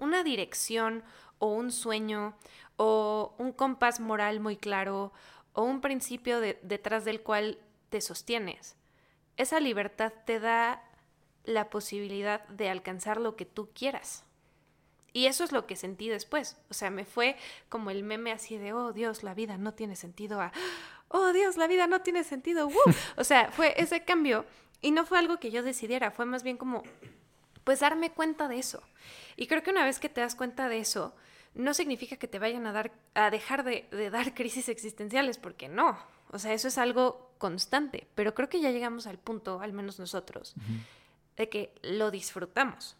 una 0.00 0.24
dirección 0.24 1.04
o 1.40 1.48
un 1.48 1.72
sueño 1.72 2.36
o 2.76 3.34
un 3.38 3.52
compás 3.52 3.98
moral 3.98 4.38
muy 4.38 4.56
claro 4.56 5.12
o 5.52 5.64
un 5.64 5.80
principio 5.80 6.40
detrás 6.40 7.04
del 7.04 7.22
cual 7.22 7.58
te 7.88 8.00
sostienes. 8.00 8.76
Esa 9.36 9.58
libertad 9.58 10.12
te 10.24 10.38
da 10.38 10.84
la 11.44 11.70
posibilidad 11.70 12.46
de 12.48 12.70
alcanzar 12.70 13.20
lo 13.20 13.34
que 13.34 13.46
tú 13.46 13.70
quieras. 13.74 14.24
Y 15.12 15.26
eso 15.26 15.42
es 15.42 15.50
lo 15.50 15.66
que 15.66 15.74
sentí 15.74 16.08
después. 16.08 16.56
O 16.68 16.74
sea, 16.74 16.90
me 16.90 17.04
fue 17.04 17.36
como 17.68 17.90
el 17.90 18.04
meme 18.04 18.30
así 18.30 18.58
de, 18.58 18.72
oh 18.72 18.92
Dios, 18.92 19.22
la 19.22 19.34
vida 19.34 19.56
no 19.56 19.74
tiene 19.74 19.96
sentido 19.96 20.40
a, 20.40 20.52
oh 21.08 21.32
Dios, 21.32 21.56
la 21.56 21.66
vida 21.66 21.86
no 21.86 22.02
tiene 22.02 22.22
sentido. 22.22 22.68
O 23.16 23.24
sea, 23.24 23.50
fue 23.50 23.74
ese 23.76 24.04
cambio 24.04 24.44
y 24.80 24.92
no 24.92 25.04
fue 25.04 25.18
algo 25.18 25.38
que 25.38 25.50
yo 25.50 25.62
decidiera, 25.62 26.10
fue 26.10 26.26
más 26.26 26.42
bien 26.42 26.56
como, 26.56 26.84
pues 27.64 27.80
darme 27.80 28.12
cuenta 28.12 28.46
de 28.46 28.58
eso. 28.58 28.82
Y 29.36 29.46
creo 29.46 29.62
que 29.62 29.70
una 29.70 29.84
vez 29.84 29.98
que 29.98 30.08
te 30.08 30.20
das 30.20 30.34
cuenta 30.34 30.68
de 30.68 30.78
eso, 30.78 31.14
no 31.54 31.74
significa 31.74 32.16
que 32.16 32.28
te 32.28 32.38
vayan 32.38 32.66
a 32.66 32.72
dar, 32.72 32.92
a 33.14 33.30
dejar 33.30 33.64
de, 33.64 34.10
dar 34.10 34.34
crisis 34.34 34.68
existenciales, 34.68 35.38
porque 35.38 35.68
no. 35.68 35.98
O 36.30 36.38
sea, 36.38 36.52
eso 36.52 36.68
es 36.68 36.78
algo 36.78 37.32
constante. 37.38 38.06
Pero 38.14 38.34
creo 38.34 38.48
que 38.48 38.60
ya 38.60 38.70
llegamos 38.70 39.06
al 39.06 39.18
punto, 39.18 39.60
al 39.60 39.72
menos 39.72 39.98
nosotros, 39.98 40.54
de 41.36 41.48
que 41.48 41.74
lo 41.82 42.10
disfrutamos. 42.10 42.96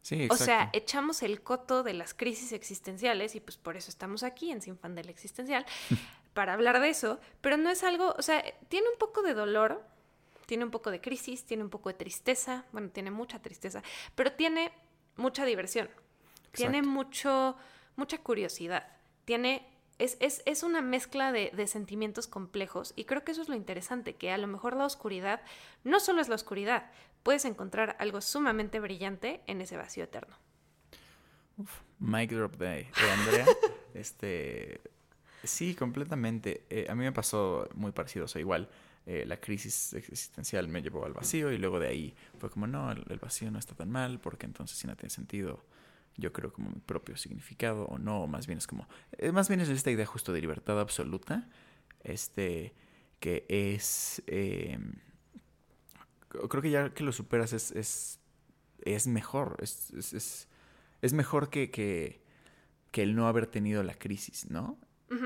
Sí, 0.00 0.28
o 0.30 0.36
sea, 0.36 0.68
echamos 0.74 1.22
el 1.22 1.40
coto 1.40 1.82
de 1.82 1.94
las 1.94 2.12
crisis 2.12 2.52
existenciales 2.52 3.34
y 3.36 3.40
pues 3.40 3.56
por 3.56 3.74
eso 3.74 3.88
estamos 3.88 4.22
aquí 4.22 4.50
en 4.50 4.60
Sin 4.60 4.76
Fan 4.76 4.94
del 4.94 5.08
Existencial, 5.08 5.64
para 6.34 6.52
hablar 6.52 6.78
de 6.80 6.90
eso, 6.90 7.18
pero 7.40 7.56
no 7.56 7.70
es 7.70 7.82
algo, 7.82 8.14
o 8.18 8.20
sea, 8.20 8.44
tiene 8.68 8.86
un 8.90 8.98
poco 8.98 9.22
de 9.22 9.32
dolor, 9.32 9.82
tiene 10.44 10.64
un 10.64 10.70
poco 10.70 10.90
de 10.90 11.00
crisis, 11.00 11.44
tiene 11.44 11.62
un 11.62 11.70
poco 11.70 11.88
de 11.88 11.94
tristeza, 11.94 12.66
bueno, 12.72 12.90
tiene 12.90 13.10
mucha 13.10 13.40
tristeza, 13.40 13.82
pero 14.14 14.32
tiene 14.32 14.72
mucha 15.16 15.46
diversión, 15.46 15.88
tiene 16.52 16.82
mucho, 16.82 17.56
mucha 17.96 18.18
curiosidad, 18.18 18.86
tiene, 19.24 19.66
es, 19.98 20.16
es, 20.20 20.42
es 20.46 20.62
una 20.62 20.82
mezcla 20.82 21.32
de, 21.32 21.50
de, 21.54 21.66
sentimientos 21.66 22.26
complejos 22.26 22.92
y 22.96 23.04
creo 23.04 23.24
que 23.24 23.32
eso 23.32 23.42
es 23.42 23.48
lo 23.48 23.54
interesante, 23.54 24.14
que 24.14 24.32
a 24.32 24.38
lo 24.38 24.46
mejor 24.46 24.76
la 24.76 24.86
oscuridad 24.86 25.40
no 25.84 26.00
solo 26.00 26.20
es 26.20 26.28
la 26.28 26.34
oscuridad, 26.34 26.90
puedes 27.22 27.44
encontrar 27.44 27.96
algo 27.98 28.20
sumamente 28.20 28.80
brillante 28.80 29.42
en 29.46 29.60
ese 29.60 29.76
vacío 29.76 30.04
eterno. 30.04 30.36
Uf, 31.56 31.70
mic 31.98 32.30
drop 32.32 32.56
de, 32.56 32.66
de 32.66 33.10
Andrea. 33.10 33.46
este, 33.94 34.80
Sí, 35.44 35.74
completamente. 35.74 36.64
Eh, 36.70 36.86
a 36.88 36.94
mí 36.94 37.04
me 37.04 37.12
pasó 37.12 37.68
muy 37.74 37.92
parecido, 37.92 38.24
o 38.24 38.28
sea, 38.28 38.40
igual 38.40 38.68
eh, 39.06 39.24
la 39.26 39.38
crisis 39.38 39.92
existencial 39.92 40.68
me 40.68 40.80
llevó 40.80 41.04
al 41.04 41.12
vacío 41.12 41.52
y 41.52 41.58
luego 41.58 41.78
de 41.78 41.88
ahí 41.88 42.14
fue 42.38 42.50
como, 42.50 42.66
no, 42.66 42.90
el, 42.90 43.18
vacío 43.18 43.50
no 43.50 43.58
está 43.58 43.74
tan 43.74 43.90
mal 43.90 44.20
porque 44.20 44.46
entonces 44.46 44.78
si 44.78 44.86
no 44.86 44.96
tiene 44.96 45.10
sentido, 45.10 45.62
yo 46.16 46.32
creo 46.32 46.52
como 46.52 46.70
mi 46.70 46.80
propio 46.80 47.16
significado 47.16 47.86
o 47.86 47.98
no, 47.98 48.26
más 48.26 48.46
bien 48.46 48.58
es 48.58 48.66
como, 48.66 48.88
eh, 49.18 49.32
más 49.32 49.48
bien 49.48 49.60
es 49.60 49.68
esta 49.68 49.90
idea 49.90 50.06
justo 50.06 50.32
de 50.32 50.40
libertad 50.40 50.80
absoluta, 50.80 51.48
este, 52.02 52.74
que 53.20 53.44
es, 53.48 54.22
em, 54.26 54.92
creo 56.28 56.62
que 56.62 56.70
ya 56.70 56.94
que 56.94 57.02
lo 57.02 57.12
superas 57.12 57.52
es, 57.52 57.72
es, 57.72 58.20
es 58.82 59.06
mejor, 59.06 59.56
es, 59.60 59.90
es, 59.92 60.48
es, 61.00 61.12
mejor 61.12 61.50
que, 61.50 61.70
que, 61.70 62.22
que 62.90 63.02
el 63.02 63.16
no 63.16 63.26
haber 63.26 63.46
tenido 63.46 63.82
la 63.82 63.94
crisis, 63.94 64.50
¿no? 64.50 64.78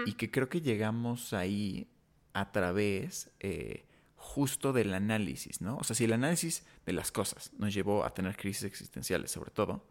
Y 0.04 0.14
que 0.14 0.30
creo 0.30 0.50
que 0.50 0.60
llegamos 0.60 1.32
ahí 1.32 1.88
a 2.34 2.52
través 2.52 3.30
eh, 3.40 3.86
justo 4.16 4.74
del 4.74 4.92
análisis, 4.92 5.62
¿no? 5.62 5.78
O 5.78 5.84
sea, 5.84 5.96
si 5.96 6.04
el 6.04 6.12
análisis 6.12 6.64
de 6.84 6.92
las 6.92 7.10
cosas 7.10 7.52
nos 7.56 7.72
llevó 7.72 8.04
a 8.04 8.12
tener 8.12 8.36
crisis 8.36 8.64
existenciales, 8.64 9.30
sobre 9.30 9.50
todo, 9.50 9.86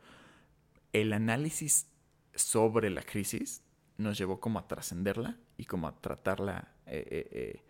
el 1.01 1.13
análisis 1.13 1.87
sobre 2.35 2.89
la 2.89 3.01
crisis 3.01 3.63
nos 3.97 4.17
llevó 4.17 4.39
como 4.39 4.59
a 4.59 4.67
trascenderla 4.67 5.37
y 5.57 5.65
como 5.65 5.87
a 5.87 5.95
tratarla, 5.99 6.75
eh, 6.85 7.27
eh, 7.31 7.63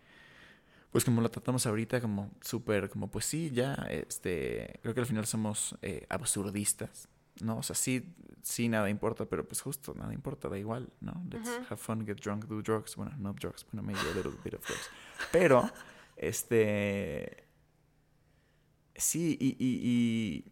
pues 0.90 1.04
como 1.04 1.20
la 1.22 1.28
tratamos 1.28 1.66
ahorita, 1.66 2.00
como 2.00 2.30
súper, 2.40 2.90
como 2.90 3.10
pues 3.10 3.24
sí, 3.24 3.50
ya, 3.50 3.74
este, 3.90 4.78
creo 4.82 4.94
que 4.94 5.00
al 5.00 5.06
final 5.06 5.26
somos 5.26 5.76
absurdistas, 6.08 7.08
¿no? 7.40 7.58
O 7.58 7.62
sea, 7.62 7.76
sí, 7.76 8.14
sí, 8.42 8.68
nada 8.68 8.88
importa, 8.90 9.26
pero 9.26 9.46
pues 9.46 9.60
justo, 9.60 9.94
nada 9.94 10.12
importa, 10.12 10.48
da 10.48 10.58
igual, 10.58 10.88
¿no? 11.00 11.22
Let's 11.30 11.48
have 11.70 11.76
fun, 11.76 12.06
get 12.06 12.20
drunk, 12.20 12.46
do 12.46 12.62
drugs. 12.62 12.96
Bueno, 12.96 13.12
no 13.18 13.32
drugs, 13.34 13.66
bueno, 13.70 13.86
maybe 13.86 14.00
a 14.10 14.14
little 14.14 14.32
bit 14.42 14.54
of 14.54 14.66
drugs. 14.66 14.90
Pero, 15.32 15.70
este... 16.16 17.44
Sí, 18.94 19.36
y, 19.40 19.56
y, 19.64 20.44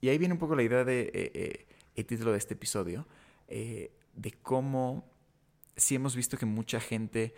y, 0.00 0.08
ahí 0.08 0.16
viene 0.16 0.32
un 0.32 0.40
poco 0.40 0.56
la 0.56 0.62
idea 0.62 0.82
de, 0.82 1.02
eh, 1.02 1.10
eh, 1.34 1.66
el 1.94 2.06
título 2.06 2.32
de 2.32 2.38
este 2.38 2.54
episodio, 2.54 3.06
eh, 3.48 3.92
de 4.14 4.32
cómo 4.32 5.10
sí 5.76 5.94
hemos 5.94 6.16
visto 6.16 6.36
que 6.36 6.46
mucha 6.46 6.80
gente 6.80 7.34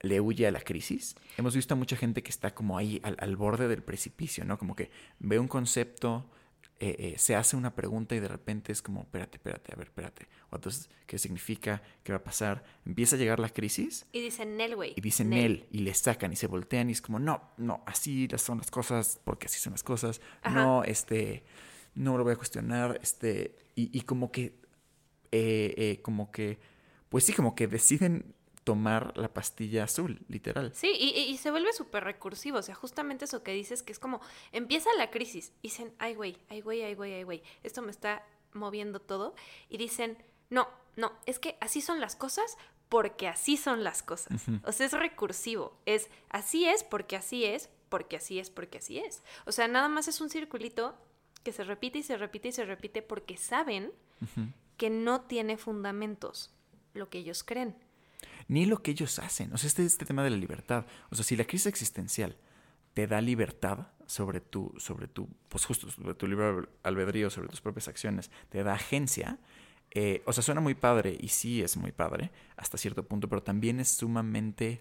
le 0.00 0.20
huye 0.20 0.46
a 0.46 0.50
la 0.50 0.60
crisis. 0.60 1.14
Hemos 1.36 1.54
visto 1.54 1.74
a 1.74 1.76
mucha 1.76 1.96
gente 1.96 2.22
que 2.22 2.30
está 2.30 2.54
como 2.54 2.78
ahí 2.78 3.00
al, 3.02 3.16
al 3.18 3.36
borde 3.36 3.68
del 3.68 3.82
precipicio, 3.82 4.44
¿no? 4.44 4.58
Como 4.58 4.74
que 4.74 4.90
ve 5.18 5.38
un 5.38 5.48
concepto, 5.48 6.30
eh, 6.82 6.96
eh, 6.98 7.18
se 7.18 7.36
hace 7.36 7.56
una 7.56 7.74
pregunta 7.74 8.14
y 8.14 8.20
de 8.20 8.28
repente 8.28 8.72
es 8.72 8.80
como, 8.80 9.02
espérate, 9.02 9.36
espérate, 9.36 9.70
a 9.74 9.76
ver, 9.76 9.88
espérate. 9.88 10.28
O 10.48 10.56
entonces, 10.56 10.88
¿qué 11.06 11.18
significa? 11.18 11.82
¿Qué 12.02 12.12
va 12.12 12.18
a 12.18 12.24
pasar? 12.24 12.64
Empieza 12.86 13.16
a 13.16 13.18
llegar 13.18 13.38
la 13.38 13.50
crisis. 13.50 14.06
Y 14.12 14.22
dicen 14.22 14.56
Nel, 14.56 14.76
güey. 14.76 14.94
Y 14.96 15.00
dicen 15.02 15.28
Nel. 15.28 15.66
Y 15.70 15.80
le 15.80 15.92
sacan 15.92 16.32
y 16.32 16.36
se 16.36 16.46
voltean 16.46 16.88
y 16.88 16.92
es 16.92 17.02
como, 17.02 17.18
no, 17.18 17.50
no, 17.58 17.82
así 17.84 18.26
son 18.38 18.58
las 18.58 18.70
cosas, 18.70 19.20
porque 19.24 19.44
así 19.44 19.60
son 19.60 19.74
las 19.74 19.82
cosas. 19.82 20.22
No, 20.50 20.82
este, 20.84 21.44
no 21.94 22.16
lo 22.16 22.24
voy 22.24 22.34
a 22.34 22.36
cuestionar. 22.36 22.98
Este, 23.02 23.56
y, 23.74 23.96
y 23.96 24.02
como 24.02 24.30
que, 24.32 24.58
eh, 25.32 26.00
como 26.02 26.30
que, 26.30 26.58
pues 27.08 27.24
sí, 27.24 27.32
como 27.32 27.54
que 27.54 27.66
deciden 27.66 28.34
tomar 28.64 29.16
la 29.16 29.32
pastilla 29.32 29.84
azul, 29.84 30.20
literal. 30.28 30.72
Sí, 30.74 30.92
y, 30.92 31.36
se 31.38 31.50
vuelve 31.50 31.72
súper 31.72 32.04
recursivo. 32.04 32.58
O 32.58 32.62
sea, 32.62 32.74
justamente 32.74 33.24
eso 33.24 33.42
que 33.42 33.52
dices, 33.52 33.82
que 33.82 33.92
es 33.92 33.98
como, 33.98 34.20
empieza 34.52 34.90
la 34.96 35.10
crisis. 35.10 35.52
Y 35.62 35.68
dicen, 35.68 35.92
ay, 35.98 36.14
güey, 36.14 36.36
ay, 36.48 36.60
güey, 36.60 36.82
ay, 36.82 36.94
güey, 36.94 37.14
ay, 37.14 37.22
güey, 37.22 37.42
esto 37.62 37.82
me 37.82 37.90
está 37.90 38.24
moviendo 38.52 39.00
todo. 39.00 39.34
Y 39.68 39.78
dicen, 39.78 40.18
no, 40.50 40.68
no, 40.96 41.12
es 41.26 41.38
que 41.38 41.56
así 41.60 41.80
son 41.80 42.00
las 42.00 42.16
cosas 42.16 42.56
porque 42.88 43.28
así 43.28 43.56
son 43.56 43.82
las 43.84 44.02
cosas. 44.02 44.42
O 44.64 44.72
sea, 44.72 44.86
es 44.86 44.92
recursivo. 44.92 45.76
Es 45.86 46.08
así 46.28 46.66
es 46.66 46.84
porque 46.84 47.16
así 47.16 47.44
es, 47.44 47.70
porque 47.88 48.16
así 48.16 48.38
es, 48.38 48.50
porque 48.50 48.78
así 48.78 48.98
es. 48.98 49.22
O 49.46 49.52
sea, 49.52 49.68
nada 49.68 49.88
más 49.88 50.08
es 50.08 50.20
un 50.20 50.28
circulito 50.28 50.96
que 51.42 51.52
se 51.52 51.64
repite 51.64 51.98
y 51.98 52.02
se 52.02 52.16
repite 52.16 52.48
y 52.48 52.52
se 52.52 52.64
repite 52.64 53.02
porque 53.02 53.36
saben 53.36 53.92
que 54.76 54.90
no 54.90 55.22
tiene 55.22 55.56
fundamentos 55.56 56.54
lo 56.94 57.08
que 57.08 57.18
ellos 57.18 57.42
creen 57.44 57.74
ni 58.48 58.66
lo 58.66 58.82
que 58.82 58.90
ellos 58.90 59.20
hacen. 59.20 59.52
O 59.52 59.58
sea, 59.58 59.68
este, 59.68 59.84
este 59.84 60.04
tema 60.04 60.24
de 60.24 60.30
la 60.30 60.36
libertad. 60.36 60.84
O 61.10 61.14
sea, 61.14 61.24
si 61.24 61.36
la 61.36 61.44
crisis 61.44 61.66
existencial 61.66 62.36
te 62.94 63.06
da 63.06 63.20
libertad 63.20 63.86
sobre 64.06 64.40
tu, 64.40 64.74
sobre 64.76 65.06
tu, 65.06 65.28
pues 65.48 65.64
justo 65.64 65.88
sobre 65.88 66.14
tu 66.14 66.26
libre 66.26 66.68
albedrío, 66.82 67.30
sobre 67.30 67.48
tus 67.48 67.60
propias 67.60 67.86
acciones, 67.86 68.30
te 68.48 68.64
da 68.64 68.74
agencia, 68.74 69.38
eh, 69.92 70.22
o 70.26 70.32
sea, 70.32 70.42
suena 70.42 70.60
muy 70.60 70.74
padre 70.74 71.16
y 71.20 71.28
sí 71.28 71.62
es 71.62 71.76
muy 71.76 71.92
padre 71.92 72.32
hasta 72.56 72.76
cierto 72.76 73.04
punto, 73.04 73.28
pero 73.28 73.42
también 73.42 73.78
es 73.78 73.88
sumamente 73.88 74.80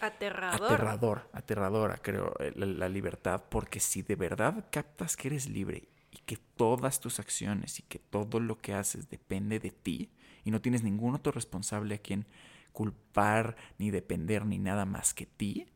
aterrador. 0.00 0.72
Aterrador, 0.72 1.30
aterradora, 1.32 1.98
creo, 1.98 2.34
eh, 2.40 2.52
la, 2.56 2.66
la, 2.66 2.88
libertad, 2.88 3.44
porque 3.48 3.78
si 3.78 4.02
de 4.02 4.16
verdad 4.16 4.66
captas 4.70 5.16
que 5.16 5.28
eres 5.28 5.48
libre 5.48 5.88
y 6.14 6.18
que 6.24 6.38
todas 6.56 7.00
tus 7.00 7.18
acciones 7.18 7.80
y 7.80 7.82
que 7.82 7.98
todo 7.98 8.40
lo 8.40 8.58
que 8.58 8.74
haces 8.74 9.10
depende 9.10 9.58
de 9.58 9.70
ti 9.70 10.10
y 10.44 10.50
no 10.50 10.60
tienes 10.60 10.82
ningún 10.82 11.14
otro 11.14 11.32
responsable 11.32 11.96
a 11.96 11.98
quien 11.98 12.26
culpar, 12.72 13.56
ni 13.78 13.90
depender, 13.90 14.44
ni 14.46 14.58
nada 14.58 14.84
más 14.84 15.14
que 15.14 15.26
ti, 15.26 15.66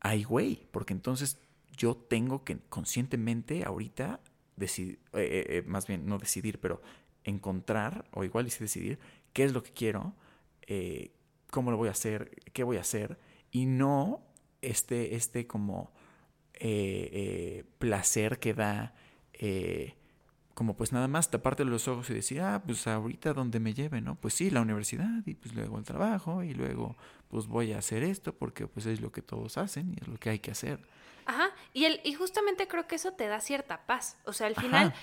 ay, 0.00 0.24
güey, 0.24 0.66
porque 0.70 0.92
entonces 0.92 1.38
yo 1.76 1.96
tengo 1.96 2.44
que 2.44 2.58
conscientemente 2.68 3.64
ahorita 3.64 4.20
decidir, 4.56 4.98
eh, 5.12 5.20
eh, 5.20 5.46
eh, 5.48 5.62
más 5.66 5.86
bien 5.86 6.06
no 6.06 6.18
decidir, 6.18 6.60
pero 6.60 6.82
encontrar, 7.24 8.04
o 8.12 8.24
igual 8.24 8.46
y 8.46 8.50
decidir, 8.50 8.98
qué 9.32 9.44
es 9.44 9.52
lo 9.52 9.62
que 9.62 9.72
quiero, 9.72 10.14
cómo 11.50 11.70
lo 11.70 11.76
voy 11.76 11.88
a 11.88 11.92
hacer, 11.92 12.30
qué 12.52 12.64
voy 12.64 12.76
a 12.76 12.80
hacer, 12.80 13.18
y 13.50 13.66
no 13.66 14.22
este, 14.60 15.14
este 15.14 15.46
como 15.46 15.92
placer 17.78 18.38
que 18.38 18.54
da 18.54 18.94
como 20.58 20.74
pues 20.74 20.92
nada 20.92 21.06
más 21.06 21.30
taparte 21.30 21.64
los 21.64 21.86
ojos 21.86 22.10
y 22.10 22.14
decir, 22.14 22.40
ah, 22.40 22.60
pues 22.66 22.86
ahorita 22.88 23.32
donde 23.32 23.60
me 23.60 23.74
lleve, 23.74 24.00
¿no? 24.00 24.16
Pues 24.16 24.34
sí, 24.34 24.50
la 24.50 24.60
universidad 24.60 25.24
y 25.24 25.34
pues 25.34 25.54
luego 25.54 25.78
el 25.78 25.84
trabajo 25.84 26.42
y 26.42 26.52
luego 26.52 26.96
pues 27.28 27.46
voy 27.46 27.72
a 27.72 27.78
hacer 27.78 28.02
esto 28.02 28.34
porque 28.34 28.66
pues 28.66 28.86
es 28.86 29.00
lo 29.00 29.12
que 29.12 29.22
todos 29.22 29.56
hacen 29.56 29.92
y 29.92 30.02
es 30.02 30.08
lo 30.08 30.16
que 30.18 30.30
hay 30.30 30.40
que 30.40 30.50
hacer. 30.50 30.80
Ajá, 31.26 31.50
y, 31.74 31.84
el, 31.84 32.00
y 32.02 32.14
justamente 32.14 32.66
creo 32.66 32.88
que 32.88 32.96
eso 32.96 33.12
te 33.12 33.28
da 33.28 33.40
cierta 33.40 33.86
paz. 33.86 34.16
O 34.24 34.32
sea, 34.32 34.48
al 34.48 34.56
final, 34.56 34.94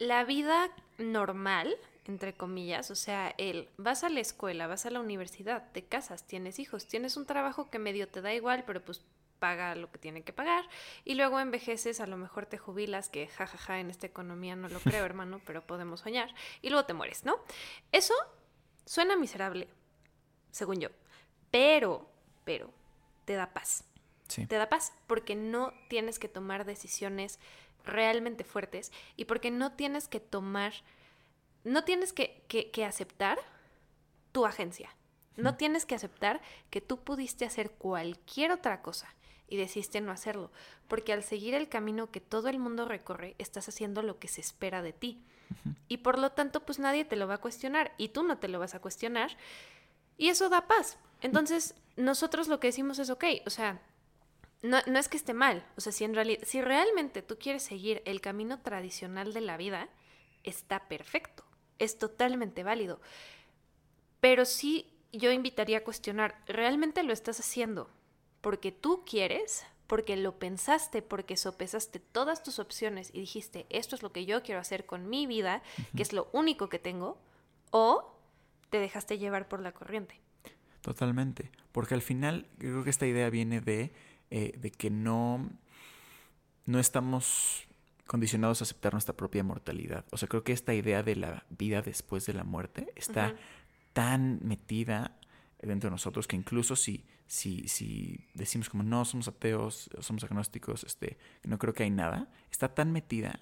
la 0.00 0.24
vida 0.24 0.70
normal, 0.98 1.76
entre 2.06 2.34
comillas, 2.34 2.90
o 2.90 2.96
sea, 2.96 3.32
el 3.38 3.68
vas 3.76 4.02
a 4.02 4.08
la 4.08 4.18
escuela, 4.18 4.66
vas 4.66 4.86
a 4.86 4.90
la 4.90 5.00
universidad, 5.00 5.70
te 5.70 5.84
casas, 5.84 6.26
tienes 6.26 6.58
hijos, 6.58 6.88
tienes 6.88 7.16
un 7.16 7.26
trabajo 7.26 7.70
que 7.70 7.78
medio 7.78 8.08
te 8.08 8.22
da 8.22 8.34
igual, 8.34 8.64
pero 8.66 8.84
pues 8.84 9.02
paga 9.46 9.76
lo 9.76 9.92
que 9.92 9.98
tiene 9.98 10.22
que 10.22 10.32
pagar 10.32 10.64
y 11.04 11.14
luego 11.14 11.38
envejeces, 11.38 12.00
a 12.00 12.06
lo 12.08 12.16
mejor 12.16 12.46
te 12.46 12.58
jubilas, 12.58 13.08
que 13.08 13.28
jajaja 13.28 13.78
en 13.78 13.90
esta 13.90 14.04
economía 14.06 14.56
no 14.56 14.68
lo 14.68 14.80
creo, 14.80 15.04
hermano, 15.10 15.40
pero 15.46 15.64
podemos 15.64 16.00
soñar, 16.00 16.34
y 16.62 16.70
luego 16.70 16.84
te 16.84 16.94
mueres, 16.94 17.24
¿no? 17.24 17.36
Eso 17.92 18.14
suena 18.84 19.14
miserable, 19.16 19.68
según 20.50 20.80
yo, 20.80 20.88
pero, 21.52 22.10
pero, 22.44 22.72
te 23.24 23.34
da 23.34 23.52
paz. 23.52 23.84
Sí. 24.28 24.46
Te 24.46 24.56
da 24.56 24.68
paz 24.68 24.92
porque 25.06 25.36
no 25.36 25.72
tienes 25.88 26.18
que 26.18 26.28
tomar 26.28 26.64
decisiones 26.64 27.38
realmente 27.84 28.42
fuertes 28.42 28.90
y 29.16 29.26
porque 29.26 29.52
no 29.52 29.72
tienes 29.72 30.08
que 30.08 30.18
tomar, 30.18 30.72
no 31.62 31.84
tienes 31.84 32.12
que, 32.12 32.42
que- 32.48 32.72
que 32.72 32.84
aceptar 32.84 33.38
tu 34.32 34.44
agencia. 34.44 34.90
No 35.36 35.54
tienes 35.58 35.84
que 35.84 35.94
aceptar 35.94 36.40
que 36.70 36.80
tú 36.80 36.96
pudiste 37.04 37.44
hacer 37.44 37.70
cualquier 37.70 38.52
otra 38.52 38.80
cosa 38.80 39.06
y 39.48 39.56
decidiste 39.56 40.00
no 40.00 40.12
hacerlo, 40.12 40.50
porque 40.88 41.12
al 41.12 41.22
seguir 41.22 41.54
el 41.54 41.68
camino 41.68 42.10
que 42.10 42.20
todo 42.20 42.48
el 42.48 42.58
mundo 42.58 42.86
recorre, 42.86 43.34
estás 43.38 43.68
haciendo 43.68 44.02
lo 44.02 44.18
que 44.18 44.28
se 44.28 44.40
espera 44.40 44.82
de 44.82 44.92
ti. 44.92 45.22
Y 45.86 45.98
por 45.98 46.18
lo 46.18 46.32
tanto, 46.32 46.60
pues 46.60 46.78
nadie 46.78 47.04
te 47.04 47.14
lo 47.14 47.28
va 47.28 47.34
a 47.34 47.40
cuestionar 47.40 47.92
y 47.98 48.08
tú 48.08 48.24
no 48.24 48.38
te 48.38 48.48
lo 48.48 48.58
vas 48.58 48.74
a 48.74 48.80
cuestionar. 48.80 49.36
Y 50.18 50.28
eso 50.28 50.48
da 50.48 50.66
paz. 50.66 50.98
Entonces, 51.20 51.74
nosotros 51.96 52.48
lo 52.48 52.58
que 52.58 52.68
decimos 52.68 52.98
es, 52.98 53.10
ok, 53.10 53.24
o 53.46 53.50
sea, 53.50 53.80
no, 54.62 54.78
no 54.86 54.98
es 54.98 55.08
que 55.08 55.16
esté 55.16 55.34
mal. 55.34 55.64
O 55.76 55.80
sea, 55.80 55.92
si 55.92 56.02
en 56.02 56.14
realidad, 56.14 56.40
si 56.44 56.60
realmente 56.60 57.22
tú 57.22 57.38
quieres 57.38 57.62
seguir 57.62 58.02
el 58.06 58.20
camino 58.20 58.60
tradicional 58.60 59.32
de 59.32 59.40
la 59.40 59.56
vida, 59.56 59.88
está 60.42 60.88
perfecto. 60.88 61.44
Es 61.78 61.98
totalmente 61.98 62.64
válido. 62.64 63.00
Pero 64.20 64.44
sí 64.44 64.92
yo 65.12 65.30
invitaría 65.30 65.78
a 65.78 65.84
cuestionar, 65.84 66.42
¿realmente 66.46 67.04
lo 67.04 67.12
estás 67.12 67.38
haciendo 67.38 67.88
porque 68.46 68.70
tú 68.70 69.02
quieres? 69.04 69.66
Porque 69.88 70.16
lo 70.16 70.38
pensaste, 70.38 71.02
porque 71.02 71.36
sopesaste 71.36 71.98
todas 71.98 72.44
tus 72.44 72.60
opciones 72.60 73.10
y 73.12 73.18
dijiste, 73.18 73.66
esto 73.70 73.96
es 73.96 74.04
lo 74.04 74.12
que 74.12 74.24
yo 74.24 74.44
quiero 74.44 74.60
hacer 74.60 74.86
con 74.86 75.10
mi 75.10 75.26
vida, 75.26 75.64
que 75.96 76.02
es 76.04 76.12
lo 76.12 76.28
único 76.32 76.68
que 76.68 76.78
tengo, 76.78 77.18
o 77.72 78.16
te 78.70 78.78
dejaste 78.78 79.18
llevar 79.18 79.48
por 79.48 79.58
la 79.58 79.72
corriente. 79.72 80.20
Totalmente. 80.80 81.50
Porque 81.72 81.94
al 81.94 82.02
final, 82.02 82.46
yo 82.60 82.70
creo 82.70 82.84
que 82.84 82.90
esta 82.90 83.08
idea 83.08 83.30
viene 83.30 83.60
de, 83.60 83.92
eh, 84.30 84.52
de 84.56 84.70
que 84.70 84.90
no, 84.90 85.50
no 86.66 86.78
estamos 86.78 87.66
condicionados 88.06 88.62
a 88.62 88.64
aceptar 88.64 88.92
nuestra 88.92 89.16
propia 89.16 89.42
mortalidad. 89.42 90.04
O 90.12 90.18
sea, 90.18 90.28
creo 90.28 90.44
que 90.44 90.52
esta 90.52 90.72
idea 90.72 91.02
de 91.02 91.16
la 91.16 91.46
vida 91.50 91.82
después 91.82 92.26
de 92.26 92.34
la 92.34 92.44
muerte 92.44 92.92
está 92.94 93.34
tan 93.92 94.38
metida 94.44 95.18
dentro 95.60 95.90
de 95.90 95.94
nosotros 95.94 96.28
que 96.28 96.36
incluso 96.36 96.76
si, 96.76 97.04
si, 97.26 97.68
si 97.68 98.28
decimos 98.34 98.68
como 98.68 98.82
no 98.82 99.04
somos 99.04 99.28
ateos, 99.28 99.90
somos 100.00 100.24
agnósticos, 100.24 100.84
este, 100.84 101.18
no 101.44 101.58
creo 101.58 101.74
que 101.74 101.82
hay 101.82 101.90
nada, 101.90 102.30
está 102.50 102.74
tan 102.74 102.92
metida 102.92 103.40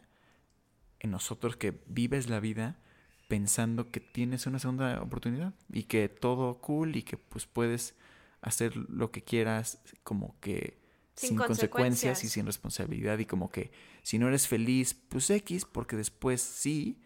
en 1.01 1.11
nosotros 1.11 1.57
que 1.57 1.83
vives 1.87 2.29
la 2.29 2.40
vida 2.40 2.79
pensando 3.29 3.90
que 3.90 4.01
tienes 4.01 4.47
una 4.47 4.59
segunda 4.59 5.01
oportunidad 5.03 5.55
y 5.73 5.85
que 5.85 6.09
todo 6.09 6.59
cool 6.61 6.97
y 6.97 7.03
que 7.03 7.16
pues 7.16 7.47
puedes 7.47 7.94
hacer 8.40 8.77
lo 8.77 9.11
que 9.11 9.23
quieras 9.23 9.81
como 10.03 10.38
que 10.40 10.79
Sin 11.14 11.31
sin, 11.31 11.37
consecuencias 11.38 11.70
consecuencias. 11.70 12.25
y 12.25 12.29
sin 12.29 12.47
responsabilidad 12.47 13.18
y 13.18 13.27
como 13.27 13.51
que 13.51 13.70
si 14.03 14.18
no 14.18 14.29
eres 14.29 14.47
feliz 14.47 14.94
pues 14.94 15.31
X 15.31 15.64
porque 15.64 15.97
después 15.97 16.42
sí 16.42 17.01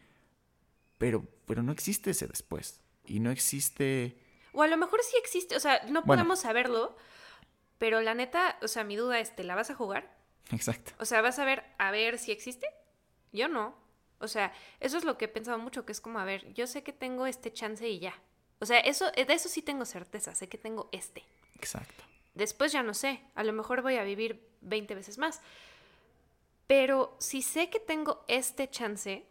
pero 0.98 1.24
pero 1.46 1.62
no 1.62 1.72
existe 1.72 2.10
ese 2.10 2.26
después 2.26 2.80
y 3.06 3.20
no 3.20 3.30
existe 3.30 4.18
O 4.58 4.62
a 4.62 4.66
lo 4.66 4.76
mejor 4.76 5.00
sí 5.04 5.16
existe, 5.18 5.54
o 5.54 5.60
sea, 5.60 5.78
no 5.84 6.02
Bueno. 6.02 6.06
podemos 6.06 6.40
saberlo, 6.40 6.96
pero 7.78 8.00
la 8.00 8.14
neta, 8.14 8.58
o 8.60 8.66
sea, 8.66 8.82
mi 8.82 8.96
duda 8.96 9.20
es, 9.20 9.36
¿te 9.36 9.44
la 9.44 9.54
vas 9.54 9.70
a 9.70 9.76
jugar? 9.76 10.12
exacto 10.50 10.92
O 10.98 11.04
sea, 11.04 11.20
¿vas 11.20 11.38
a 11.38 11.44
ver 11.44 11.62
a 11.78 11.92
ver 11.92 12.18
si 12.18 12.32
existe? 12.32 12.66
Yo 13.32 13.46
no. 13.46 13.76
O 14.18 14.26
sea, 14.26 14.52
eso 14.80 14.98
es 14.98 15.04
lo 15.04 15.16
que 15.16 15.26
he 15.26 15.28
pensado 15.28 15.58
mucho, 15.58 15.86
que 15.86 15.92
es 15.92 16.00
como, 16.00 16.18
a 16.18 16.24
ver, 16.24 16.52
yo 16.54 16.66
sé 16.66 16.82
que 16.82 16.92
tengo 16.92 17.28
este 17.28 17.52
chance 17.52 17.88
y 17.88 18.00
ya. 18.00 18.20
O 18.58 18.66
sea, 18.66 18.80
eso, 18.80 19.08
de 19.12 19.26
eso 19.32 19.48
sí 19.48 19.62
tengo 19.62 19.84
certeza, 19.84 20.34
sé 20.34 20.48
que 20.48 20.58
tengo 20.58 20.88
este. 20.90 21.22
exacto 21.54 22.02
Después 22.34 22.72
ya 22.72 22.82
no 22.82 22.94
sé, 22.94 23.22
a 23.36 23.44
lo 23.44 23.52
mejor 23.52 23.82
voy 23.82 23.96
a 23.96 24.02
vivir 24.02 24.48
20 24.62 24.92
veces 24.96 25.18
más. 25.18 25.40
Pero 26.66 27.16
si 27.20 27.42
sé 27.42 27.70
que 27.70 27.78
tengo 27.80 28.24
este 28.26 28.68
chance, 28.68 29.24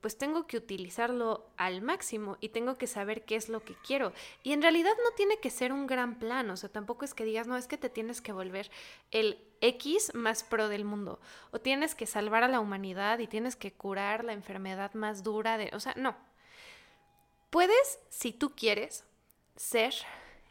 pues 0.00 0.16
tengo 0.16 0.46
que 0.46 0.56
utilizarlo 0.56 1.50
al 1.56 1.82
máximo 1.82 2.36
y 2.40 2.50
tengo 2.50 2.76
que 2.76 2.86
saber 2.86 3.24
qué 3.24 3.36
es 3.36 3.48
lo 3.48 3.64
que 3.64 3.74
quiero. 3.74 4.12
Y 4.42 4.52
en 4.52 4.62
realidad 4.62 4.92
no 5.04 5.10
tiene 5.16 5.38
que 5.38 5.50
ser 5.50 5.72
un 5.72 5.86
gran 5.86 6.18
plan, 6.18 6.48
o 6.50 6.56
sea, 6.56 6.68
tampoco 6.68 7.04
es 7.04 7.14
que 7.14 7.24
digas, 7.24 7.46
no, 7.46 7.56
es 7.56 7.66
que 7.66 7.78
te 7.78 7.90
tienes 7.90 8.20
que 8.20 8.32
volver 8.32 8.70
el 9.10 9.44
X 9.60 10.12
más 10.14 10.44
pro 10.44 10.68
del 10.68 10.84
mundo, 10.84 11.20
o 11.50 11.60
tienes 11.60 11.94
que 11.94 12.06
salvar 12.06 12.44
a 12.44 12.48
la 12.48 12.60
humanidad 12.60 13.18
y 13.18 13.26
tienes 13.26 13.56
que 13.56 13.72
curar 13.72 14.24
la 14.24 14.32
enfermedad 14.32 14.94
más 14.94 15.22
dura 15.22 15.58
de, 15.58 15.70
o 15.74 15.80
sea, 15.80 15.94
no. 15.96 16.16
Puedes, 17.50 17.98
si 18.08 18.32
tú 18.32 18.54
quieres, 18.54 19.04
ser 19.56 19.94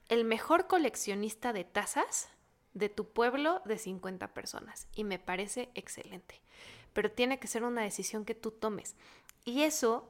el 0.10 0.26
mejor 0.26 0.68
coleccionista 0.68 1.54
de 1.54 1.64
tazas 1.64 2.30
de 2.74 2.90
tu 2.90 3.12
pueblo 3.12 3.62
de 3.66 3.78
50 3.78 4.34
personas 4.34 4.88
y 4.96 5.04
me 5.04 5.20
parece 5.20 5.70
excelente. 5.74 6.42
Pero 6.94 7.12
tiene 7.12 7.40
que 7.40 7.48
ser 7.48 7.64
una 7.64 7.82
decisión 7.82 8.26
que 8.26 8.36
tú 8.36 8.52
tomes. 8.52 8.96
Y 9.48 9.64
eso, 9.64 10.06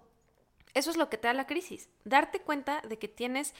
eso 0.73 0.89
es 0.89 0.97
lo 0.97 1.12
que 1.12 1.19
te 1.19 1.28
da 1.28 1.34
la 1.36 1.45
crisis. 1.45 1.89
Darte 2.04 2.41
cuenta 2.41 2.82
de 2.82 2.97
que 2.97 3.08
tienes 3.08 3.54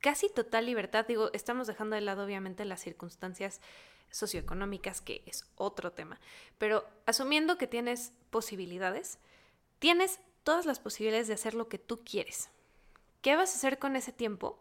casi 0.00 0.30
total 0.30 0.64
libertad. 0.64 1.04
Digo, 1.06 1.28
estamos 1.34 1.66
dejando 1.66 1.94
de 1.94 2.00
lado 2.00 2.24
obviamente 2.24 2.64
las 2.64 2.80
circunstancias 2.80 3.60
socioeconómicas, 4.10 5.02
que 5.02 5.22
es 5.26 5.44
otro 5.56 5.92
tema. 5.92 6.18
Pero 6.56 6.88
asumiendo 7.04 7.58
que 7.58 7.66
tienes 7.66 8.14
posibilidades, 8.30 9.18
tienes 9.78 10.20
todas 10.42 10.64
las 10.64 10.80
posibilidades 10.80 11.28
de 11.28 11.34
hacer 11.34 11.52
lo 11.52 11.68
que 11.68 11.78
tú 11.78 12.02
quieres. 12.02 12.48
¿Qué 13.20 13.36
vas 13.36 13.52
a 13.52 13.56
hacer 13.58 13.78
con 13.78 13.96
ese 13.96 14.12
tiempo? 14.12 14.58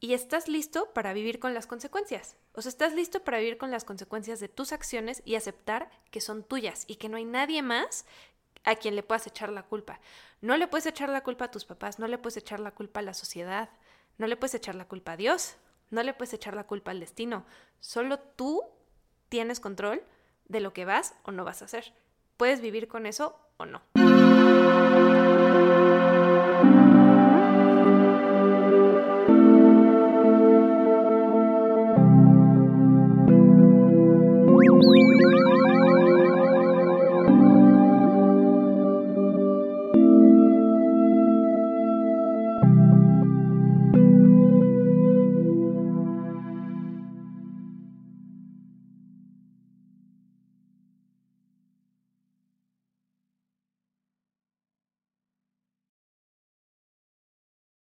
Y 0.00 0.12
estás 0.12 0.48
listo 0.48 0.92
para 0.92 1.14
vivir 1.14 1.38
con 1.38 1.54
las 1.54 1.66
consecuencias. 1.66 2.36
O 2.52 2.60
sea, 2.60 2.68
estás 2.68 2.92
listo 2.92 3.24
para 3.24 3.38
vivir 3.38 3.56
con 3.56 3.70
las 3.70 3.84
consecuencias 3.84 4.38
de 4.38 4.48
tus 4.48 4.72
acciones 4.72 5.22
y 5.24 5.36
aceptar 5.36 5.90
que 6.10 6.20
son 6.20 6.44
tuyas 6.44 6.84
y 6.86 6.96
que 6.96 7.08
no 7.08 7.16
hay 7.16 7.24
nadie 7.24 7.62
más 7.62 8.04
a 8.66 8.76
quien 8.76 8.94
le 8.96 9.02
puedas 9.02 9.26
echar 9.26 9.48
la 9.48 9.62
culpa. 9.62 10.00
No 10.42 10.58
le 10.58 10.68
puedes 10.68 10.84
echar 10.84 11.08
la 11.08 11.22
culpa 11.22 11.46
a 11.46 11.50
tus 11.50 11.64
papás, 11.64 11.98
no 11.98 12.06
le 12.08 12.18
puedes 12.18 12.36
echar 12.36 12.60
la 12.60 12.72
culpa 12.72 13.00
a 13.00 13.02
la 13.02 13.14
sociedad, 13.14 13.70
no 14.18 14.26
le 14.26 14.36
puedes 14.36 14.54
echar 14.54 14.74
la 14.74 14.86
culpa 14.86 15.12
a 15.12 15.16
Dios, 15.16 15.56
no 15.90 16.02
le 16.02 16.12
puedes 16.12 16.34
echar 16.34 16.54
la 16.54 16.64
culpa 16.64 16.90
al 16.90 17.00
destino. 17.00 17.46
Solo 17.80 18.18
tú 18.18 18.62
tienes 19.28 19.60
control 19.60 20.02
de 20.48 20.60
lo 20.60 20.72
que 20.72 20.84
vas 20.84 21.14
o 21.22 21.32
no 21.32 21.44
vas 21.44 21.62
a 21.62 21.66
hacer. 21.66 21.94
Puedes 22.36 22.60
vivir 22.60 22.88
con 22.88 23.06
eso 23.06 23.38
o 23.56 23.64
no. 23.64 23.82